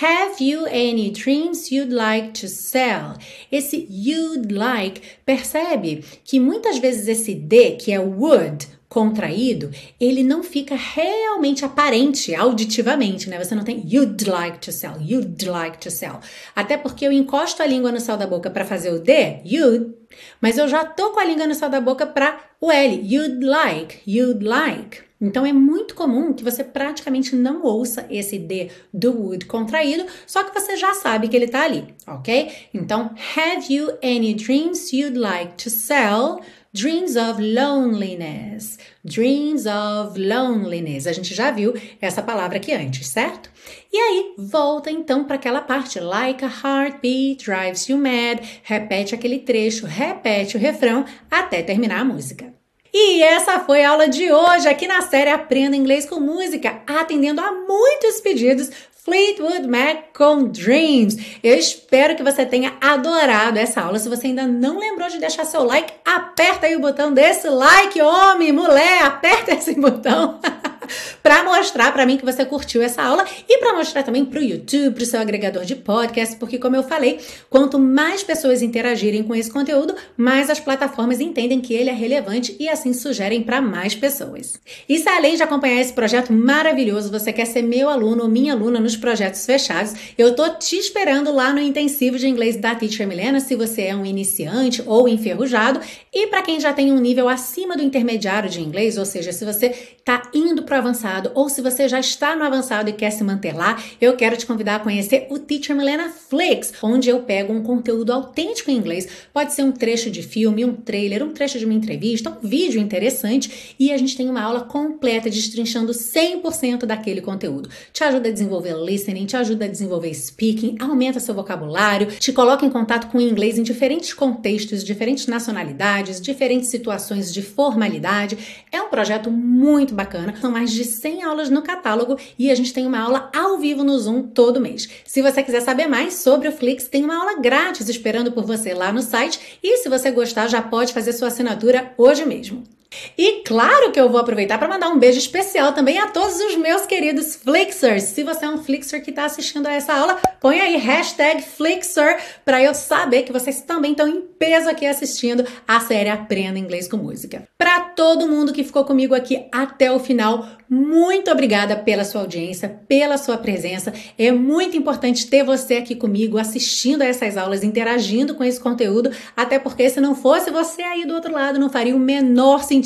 Have 0.00 0.40
you 0.40 0.66
any 0.66 1.10
dreams 1.10 1.70
you'd 1.70 1.92
like 1.92 2.32
to 2.40 2.48
sell? 2.48 3.16
Esse 3.50 3.86
you'd 3.88 4.52
like, 4.52 5.00
percebe 5.24 6.04
que 6.24 6.40
muitas 6.40 6.78
vezes 6.78 7.06
esse 7.06 7.34
D, 7.34 7.76
que 7.76 7.92
é 7.92 8.00
would, 8.00 8.66
contraído, 8.88 9.70
ele 9.98 10.22
não 10.22 10.42
fica 10.42 10.74
realmente 10.74 11.64
aparente 11.64 12.34
auditivamente, 12.34 13.30
né? 13.30 13.42
Você 13.42 13.54
não 13.54 13.64
tem 13.64 13.82
you'd 13.86 14.28
like 14.28 14.58
to 14.58 14.72
sell, 14.72 15.00
you'd 15.00 15.46
like 15.46 15.78
to 15.78 15.90
sell. 15.90 16.18
Até 16.54 16.76
porque 16.76 17.06
eu 17.06 17.12
encosto 17.12 17.62
a 17.62 17.66
língua 17.66 17.92
no 17.92 18.00
céu 18.00 18.16
da 18.16 18.26
boca 18.26 18.50
para 18.50 18.64
fazer 18.64 18.90
o 18.90 18.98
D, 18.98 19.40
you'd, 19.44 19.94
mas 20.40 20.58
eu 20.58 20.68
já 20.68 20.84
tô 20.84 21.12
com 21.12 21.20
a 21.20 21.24
língua 21.24 21.46
no 21.46 21.54
céu 21.54 21.70
da 21.70 21.80
boca 21.80 22.04
para 22.04 22.38
o 22.60 22.72
L, 22.72 23.00
you'd 23.02 23.44
like, 23.44 24.00
you'd 24.06 24.44
like. 24.44 25.05
Então 25.20 25.46
é 25.46 25.52
muito 25.52 25.94
comum 25.94 26.32
que 26.32 26.44
você 26.44 26.62
praticamente 26.62 27.34
não 27.34 27.62
ouça 27.62 28.06
esse 28.10 28.38
D 28.38 28.70
do 28.92 29.12
would 29.12 29.46
contraído, 29.46 30.06
só 30.26 30.44
que 30.44 30.52
você 30.52 30.76
já 30.76 30.92
sabe 30.94 31.28
que 31.28 31.36
ele 31.36 31.48
tá 31.48 31.62
ali, 31.62 31.94
ok? 32.06 32.52
Então, 32.74 33.14
have 33.36 33.72
you 33.72 33.96
any 34.02 34.34
dreams 34.34 34.92
you'd 34.92 35.18
like 35.18 35.54
to 35.62 35.70
sell? 35.70 36.40
Dreams 36.76 37.16
of 37.16 37.40
loneliness. 37.40 38.78
Dreams 39.02 39.64
of 39.64 40.20
loneliness. 40.20 41.06
A 41.06 41.12
gente 41.12 41.34
já 41.34 41.50
viu 41.50 41.72
essa 42.02 42.22
palavra 42.22 42.58
aqui 42.58 42.70
antes, 42.74 43.08
certo? 43.08 43.50
E 43.90 43.96
aí, 43.96 44.34
volta 44.36 44.90
então 44.90 45.24
para 45.24 45.36
aquela 45.36 45.62
parte. 45.62 45.98
Like 45.98 46.44
a 46.44 46.48
heartbeat 46.48 47.42
drives 47.42 47.88
you 47.88 47.96
mad. 47.96 48.46
Repete 48.62 49.14
aquele 49.14 49.38
trecho, 49.38 49.86
repete 49.86 50.58
o 50.58 50.60
refrão 50.60 51.06
até 51.30 51.62
terminar 51.62 52.00
a 52.00 52.04
música. 52.04 52.55
E 52.92 53.22
essa 53.22 53.60
foi 53.60 53.84
a 53.84 53.90
aula 53.90 54.08
de 54.08 54.30
hoje 54.32 54.68
aqui 54.68 54.86
na 54.86 55.02
série 55.02 55.30
Aprenda 55.30 55.76
Inglês 55.76 56.06
com 56.06 56.20
Música, 56.20 56.82
atendendo 56.86 57.40
a 57.40 57.52
muitos 57.52 58.20
pedidos 58.20 58.70
Fleetwood 59.06 59.68
Mac 59.68 60.16
com 60.16 60.48
Dreams. 60.48 61.38
Eu 61.42 61.56
espero 61.56 62.16
que 62.16 62.24
você 62.24 62.44
tenha 62.44 62.74
adorado 62.80 63.56
essa 63.56 63.80
aula. 63.80 64.00
Se 64.00 64.08
você 64.08 64.26
ainda 64.26 64.46
não 64.46 64.80
lembrou 64.80 65.08
de 65.08 65.18
deixar 65.18 65.44
seu 65.44 65.62
like, 65.62 65.92
aperta 66.04 66.66
aí 66.66 66.74
o 66.74 66.80
botão 66.80 67.14
desse 67.14 67.48
like, 67.48 68.02
homem, 68.02 68.50
mulher, 68.50 69.04
aperta 69.04 69.54
esse 69.54 69.74
botão. 69.74 70.40
para 71.22 71.42
mostrar 71.44 71.92
para 71.92 72.06
mim 72.06 72.16
que 72.16 72.24
você 72.24 72.44
curtiu 72.44 72.82
essa 72.82 73.02
aula 73.02 73.24
e 73.48 73.58
para 73.58 73.74
mostrar 73.74 74.02
também 74.02 74.24
para 74.24 74.40
o 74.40 74.42
YouTube, 74.42 74.94
para 74.94 75.02
o 75.02 75.06
seu 75.06 75.20
agregador 75.20 75.64
de 75.64 75.74
podcast, 75.74 76.36
porque 76.36 76.58
como 76.58 76.76
eu 76.76 76.82
falei, 76.82 77.20
quanto 77.50 77.78
mais 77.78 78.22
pessoas 78.22 78.62
interagirem 78.62 79.22
com 79.22 79.34
esse 79.34 79.50
conteúdo, 79.50 79.94
mais 80.16 80.50
as 80.50 80.60
plataformas 80.60 81.20
entendem 81.20 81.60
que 81.60 81.74
ele 81.74 81.90
é 81.90 81.92
relevante 81.92 82.56
e 82.58 82.68
assim 82.68 82.92
sugerem 82.92 83.42
para 83.42 83.60
mais 83.60 83.94
pessoas. 83.94 84.60
E 84.88 84.98
se 84.98 85.08
além 85.08 85.36
de 85.36 85.42
acompanhar 85.42 85.80
esse 85.80 85.92
projeto 85.92 86.32
maravilhoso, 86.32 87.10
você 87.10 87.32
quer 87.32 87.46
ser 87.46 87.62
meu 87.62 87.88
aluno 87.88 88.22
ou 88.24 88.28
minha 88.28 88.52
aluna 88.52 88.80
nos 88.80 88.96
projetos 88.96 89.44
fechados, 89.44 89.94
eu 90.16 90.34
tô 90.34 90.48
te 90.50 90.76
esperando 90.76 91.32
lá 91.32 91.52
no 91.52 91.60
intensivo 91.60 92.18
de 92.18 92.26
inglês 92.26 92.56
da 92.56 92.74
Teacher 92.74 93.06
Milena, 93.06 93.40
se 93.40 93.54
você 93.54 93.82
é 93.82 93.96
um 93.96 94.04
iniciante 94.04 94.82
ou 94.86 95.08
enferrujado, 95.08 95.80
E 96.18 96.28
para 96.28 96.40
quem 96.40 96.58
já 96.58 96.72
tem 96.72 96.90
um 96.90 96.98
nível 96.98 97.28
acima 97.28 97.76
do 97.76 97.82
intermediário 97.82 98.48
de 98.48 98.62
inglês, 98.62 98.96
ou 98.96 99.04
seja, 99.04 99.34
se 99.34 99.44
você 99.44 99.66
está 99.98 100.30
indo 100.32 100.62
para 100.62 100.76
o 100.76 100.78
avançado 100.78 101.30
ou 101.34 101.46
se 101.50 101.60
você 101.60 101.86
já 101.90 102.00
está 102.00 102.34
no 102.34 102.42
avançado 102.42 102.88
e 102.88 102.94
quer 102.94 103.10
se 103.10 103.22
manter 103.22 103.54
lá, 103.54 103.78
eu 104.00 104.16
quero 104.16 104.34
te 104.34 104.46
convidar 104.46 104.76
a 104.76 104.80
conhecer 104.80 105.26
o 105.28 105.38
Teacher 105.38 105.76
Milena 105.76 106.08
Flix, 106.08 106.72
onde 106.82 107.10
eu 107.10 107.20
pego 107.20 107.52
um 107.52 107.62
conteúdo 107.62 108.14
autêntico 108.14 108.70
em 108.70 108.78
inglês. 108.78 109.06
Pode 109.30 109.52
ser 109.52 109.62
um 109.62 109.70
trecho 109.70 110.10
de 110.10 110.22
filme, 110.22 110.64
um 110.64 110.72
trailer, 110.72 111.22
um 111.22 111.34
trecho 111.34 111.58
de 111.58 111.66
uma 111.66 111.74
entrevista, 111.74 112.30
um 112.30 112.48
vídeo 112.48 112.80
interessante 112.80 113.74
e 113.78 113.92
a 113.92 113.98
gente 113.98 114.16
tem 114.16 114.30
uma 114.30 114.40
aula 114.40 114.60
completa 114.60 115.28
destrinchando 115.28 115.92
100% 115.92 116.86
daquele 116.86 117.20
conteúdo. 117.20 117.68
Te 117.92 118.02
ajuda 118.04 118.30
a 118.30 118.32
desenvolver 118.32 118.74
listening, 118.74 119.26
te 119.26 119.36
ajuda 119.36 119.66
a 119.66 119.68
desenvolver 119.68 120.14
speaking, 120.14 120.76
aumenta 120.80 121.20
seu 121.20 121.34
vocabulário, 121.34 122.06
te 122.06 122.32
coloca 122.32 122.64
em 122.64 122.70
contato 122.70 123.08
com 123.08 123.18
o 123.18 123.20
inglês 123.20 123.58
em 123.58 123.62
diferentes 123.62 124.14
contextos, 124.14 124.82
diferentes 124.82 125.26
nacionalidades 125.26 126.05
diferentes 126.20 126.68
situações 126.68 127.32
de 127.32 127.42
formalidade. 127.42 128.64
É 128.70 128.80
um 128.80 128.88
projeto 128.88 129.30
muito 129.30 129.94
bacana. 129.94 130.34
São 130.40 130.50
mais 130.50 130.72
de 130.72 130.84
100 130.84 131.22
aulas 131.22 131.50
no 131.50 131.62
catálogo 131.62 132.16
e 132.38 132.50
a 132.50 132.54
gente 132.54 132.72
tem 132.72 132.86
uma 132.86 133.00
aula 133.00 133.30
ao 133.34 133.58
vivo 133.58 133.82
no 133.82 133.98
Zoom 133.98 134.22
todo 134.22 134.60
mês. 134.60 134.88
Se 135.04 135.20
você 135.20 135.42
quiser 135.42 135.60
saber 135.60 135.86
mais 135.86 136.14
sobre 136.14 136.48
o 136.48 136.52
Flix, 136.52 136.88
tem 136.88 137.04
uma 137.04 137.18
aula 137.18 137.40
grátis 137.40 137.88
esperando 137.88 138.32
por 138.32 138.44
você 138.44 138.72
lá 138.72 138.92
no 138.92 139.02
site 139.02 139.58
e 139.62 139.78
se 139.78 139.88
você 139.88 140.10
gostar, 140.10 140.48
já 140.48 140.62
pode 140.62 140.92
fazer 140.92 141.12
sua 141.12 141.28
assinatura 141.28 141.92
hoje 141.98 142.24
mesmo. 142.24 142.75
E 143.16 143.42
claro 143.44 143.92
que 143.92 144.00
eu 144.00 144.08
vou 144.08 144.20
aproveitar 144.20 144.58
para 144.58 144.68
mandar 144.68 144.88
um 144.88 144.98
beijo 144.98 145.18
especial 145.18 145.72
também 145.72 145.98
a 145.98 146.08
todos 146.08 146.38
os 146.40 146.56
meus 146.56 146.86
queridos 146.86 147.36
Flixers. 147.36 148.04
Se 148.04 148.22
você 148.22 148.44
é 148.44 148.48
um 148.48 148.62
Flixer 148.62 149.02
que 149.02 149.10
está 149.10 149.24
assistindo 149.24 149.66
a 149.66 149.72
essa 149.72 149.94
aula, 149.94 150.18
põe 150.40 150.60
aí 150.60 150.76
hashtag 150.76 151.42
Flixer 151.42 152.18
para 152.44 152.62
eu 152.62 152.74
saber 152.74 153.22
que 153.22 153.32
vocês 153.32 153.60
também 153.62 153.92
estão 153.92 154.08
em 154.08 154.20
peso 154.20 154.68
aqui 154.68 154.86
assistindo 154.86 155.46
a 155.66 155.80
série 155.80 156.08
Aprenda 156.08 156.58
Inglês 156.58 156.88
com 156.88 156.96
Música. 156.96 157.46
Para 157.58 157.80
todo 157.80 158.28
mundo 158.28 158.52
que 158.52 158.64
ficou 158.64 158.84
comigo 158.84 159.14
aqui 159.14 159.46
até 159.52 159.90
o 159.90 159.98
final, 159.98 160.46
muito 160.68 161.30
obrigada 161.30 161.76
pela 161.76 162.04
sua 162.04 162.22
audiência, 162.22 162.80
pela 162.88 163.16
sua 163.16 163.38
presença. 163.38 163.92
É 164.18 164.30
muito 164.32 164.76
importante 164.76 165.26
ter 165.26 165.44
você 165.44 165.76
aqui 165.76 165.94
comigo 165.94 166.38
assistindo 166.38 167.02
a 167.02 167.06
essas 167.06 167.36
aulas, 167.36 167.62
interagindo 167.62 168.34
com 168.34 168.44
esse 168.44 168.60
conteúdo, 168.60 169.10
até 169.36 169.58
porque 169.58 169.88
se 169.88 170.00
não 170.00 170.14
fosse 170.14 170.50
você 170.50 170.82
aí 170.82 171.06
do 171.06 171.14
outro 171.14 171.32
lado, 171.32 171.58
não 171.58 171.70
faria 171.70 171.94
o 171.94 171.98
menor 171.98 172.62
sentido 172.62 172.85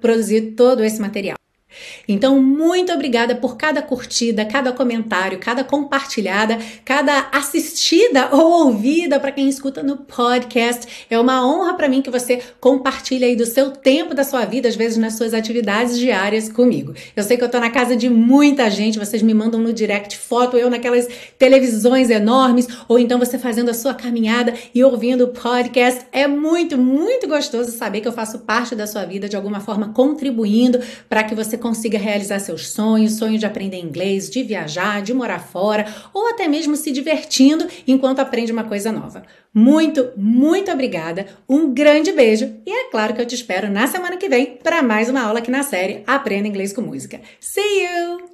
produzir 0.00 0.54
todo 0.56 0.82
esse 0.84 1.00
material. 1.00 1.39
Então, 2.08 2.40
muito 2.42 2.92
obrigada 2.92 3.34
por 3.34 3.56
cada 3.56 3.82
curtida, 3.82 4.44
cada 4.44 4.72
comentário, 4.72 5.38
cada 5.38 5.62
compartilhada, 5.64 6.58
cada 6.84 7.28
assistida 7.32 8.28
ou 8.32 8.66
ouvida 8.66 9.18
para 9.20 9.32
quem 9.32 9.48
escuta 9.48 9.82
no 9.82 9.96
podcast. 9.96 11.06
É 11.08 11.18
uma 11.18 11.46
honra 11.46 11.74
para 11.74 11.88
mim 11.88 12.02
que 12.02 12.10
você 12.10 12.40
compartilhe 12.60 13.24
aí 13.24 13.36
do 13.36 13.46
seu 13.46 13.70
tempo, 13.70 14.14
da 14.14 14.24
sua 14.24 14.44
vida, 14.44 14.68
às 14.68 14.76
vezes 14.76 14.98
nas 14.98 15.16
suas 15.16 15.34
atividades 15.34 15.98
diárias 15.98 16.48
comigo. 16.50 16.94
Eu 17.14 17.22
sei 17.22 17.36
que 17.36 17.44
eu 17.44 17.48
tô 17.48 17.60
na 17.60 17.70
casa 17.70 17.96
de 17.96 18.08
muita 18.08 18.68
gente, 18.70 18.98
vocês 18.98 19.22
me 19.22 19.32
mandam 19.32 19.60
no 19.60 19.72
direct 19.72 20.16
foto, 20.16 20.56
eu 20.56 20.68
naquelas 20.68 21.08
televisões 21.38 22.10
enormes, 22.10 22.68
ou 22.88 22.98
então 22.98 23.18
você 23.18 23.38
fazendo 23.38 23.70
a 23.70 23.74
sua 23.74 23.94
caminhada 23.94 24.54
e 24.74 24.82
ouvindo 24.82 25.24
o 25.24 25.28
podcast. 25.28 26.04
É 26.12 26.26
muito, 26.26 26.76
muito 26.76 27.28
gostoso 27.28 27.70
saber 27.70 28.00
que 28.00 28.08
eu 28.08 28.12
faço 28.12 28.40
parte 28.40 28.74
da 28.74 28.86
sua 28.86 29.04
vida 29.04 29.28
de 29.28 29.36
alguma 29.36 29.60
forma, 29.60 29.92
contribuindo 29.92 30.80
para 31.08 31.22
que 31.22 31.34
você 31.34 31.56
consiga 31.60 31.98
realizar 31.98 32.40
seus 32.40 32.70
sonhos, 32.70 33.12
sonho 33.12 33.38
de 33.38 33.46
aprender 33.46 33.78
inglês, 33.78 34.28
de 34.28 34.42
viajar, 34.42 35.02
de 35.02 35.14
morar 35.14 35.38
fora 35.38 35.86
ou 36.12 36.28
até 36.28 36.48
mesmo 36.48 36.74
se 36.74 36.90
divertindo 36.90 37.66
enquanto 37.86 38.18
aprende 38.18 38.50
uma 38.50 38.64
coisa 38.64 38.90
nova. 38.90 39.22
Muito, 39.54 40.10
muito 40.16 40.70
obrigada, 40.70 41.26
um 41.48 41.72
grande 41.72 42.10
beijo 42.12 42.52
e 42.66 42.70
é 42.70 42.90
claro 42.90 43.14
que 43.14 43.20
eu 43.20 43.26
te 43.26 43.34
espero 43.34 43.70
na 43.70 43.86
semana 43.86 44.16
que 44.16 44.28
vem 44.28 44.58
para 44.62 44.82
mais 44.82 45.08
uma 45.08 45.22
aula 45.22 45.38
aqui 45.38 45.50
na 45.50 45.62
série 45.62 46.02
Aprenda 46.06 46.48
Inglês 46.48 46.72
com 46.72 46.80
Música. 46.80 47.20
See 47.38 47.84
you! 47.84 48.30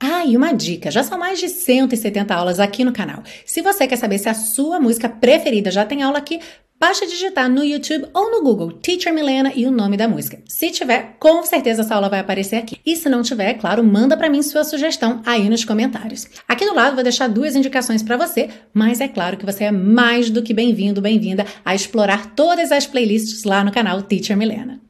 Ah, 0.00 0.24
e 0.24 0.36
uma 0.36 0.52
dica: 0.52 0.90
já 0.90 1.02
são 1.02 1.18
mais 1.18 1.38
de 1.38 1.48
170 1.48 2.34
aulas 2.34 2.60
aqui 2.60 2.84
no 2.84 2.92
canal. 2.92 3.22
Se 3.44 3.60
você 3.60 3.86
quer 3.86 3.96
saber 3.96 4.18
se 4.18 4.28
a 4.28 4.34
sua 4.34 4.80
música 4.80 5.08
preferida 5.08 5.70
já 5.70 5.84
tem 5.84 6.02
aula 6.02 6.18
aqui, 6.18 6.40
Basta 6.80 7.08
digitar 7.08 7.50
no 7.50 7.64
YouTube 7.64 8.06
ou 8.14 8.30
no 8.30 8.40
Google 8.40 8.70
Teacher 8.70 9.12
Milena 9.12 9.52
e 9.52 9.66
o 9.66 9.70
nome 9.70 9.96
da 9.96 10.06
música. 10.06 10.38
Se 10.46 10.70
tiver, 10.70 11.16
com 11.18 11.44
certeza 11.44 11.82
essa 11.82 11.96
aula 11.96 12.08
vai 12.08 12.20
aparecer 12.20 12.54
aqui. 12.54 12.78
E 12.86 12.94
se 12.94 13.08
não 13.08 13.20
tiver, 13.20 13.54
claro, 13.54 13.82
manda 13.82 14.16
para 14.16 14.30
mim 14.30 14.42
sua 14.42 14.62
sugestão 14.62 15.20
aí 15.26 15.48
nos 15.50 15.64
comentários. 15.64 16.28
Aqui 16.46 16.64
do 16.64 16.74
lado 16.74 16.94
vou 16.94 17.02
deixar 17.02 17.26
duas 17.26 17.56
indicações 17.56 18.00
para 18.00 18.16
você, 18.16 18.48
mas 18.72 19.00
é 19.00 19.08
claro 19.08 19.36
que 19.36 19.44
você 19.44 19.64
é 19.64 19.72
mais 19.72 20.30
do 20.30 20.40
que 20.40 20.54
bem-vindo, 20.54 21.00
bem-vinda 21.00 21.44
a 21.64 21.74
explorar 21.74 22.34
todas 22.36 22.70
as 22.70 22.86
playlists 22.86 23.42
lá 23.42 23.64
no 23.64 23.72
canal 23.72 24.00
Teacher 24.02 24.36
Milena. 24.36 24.87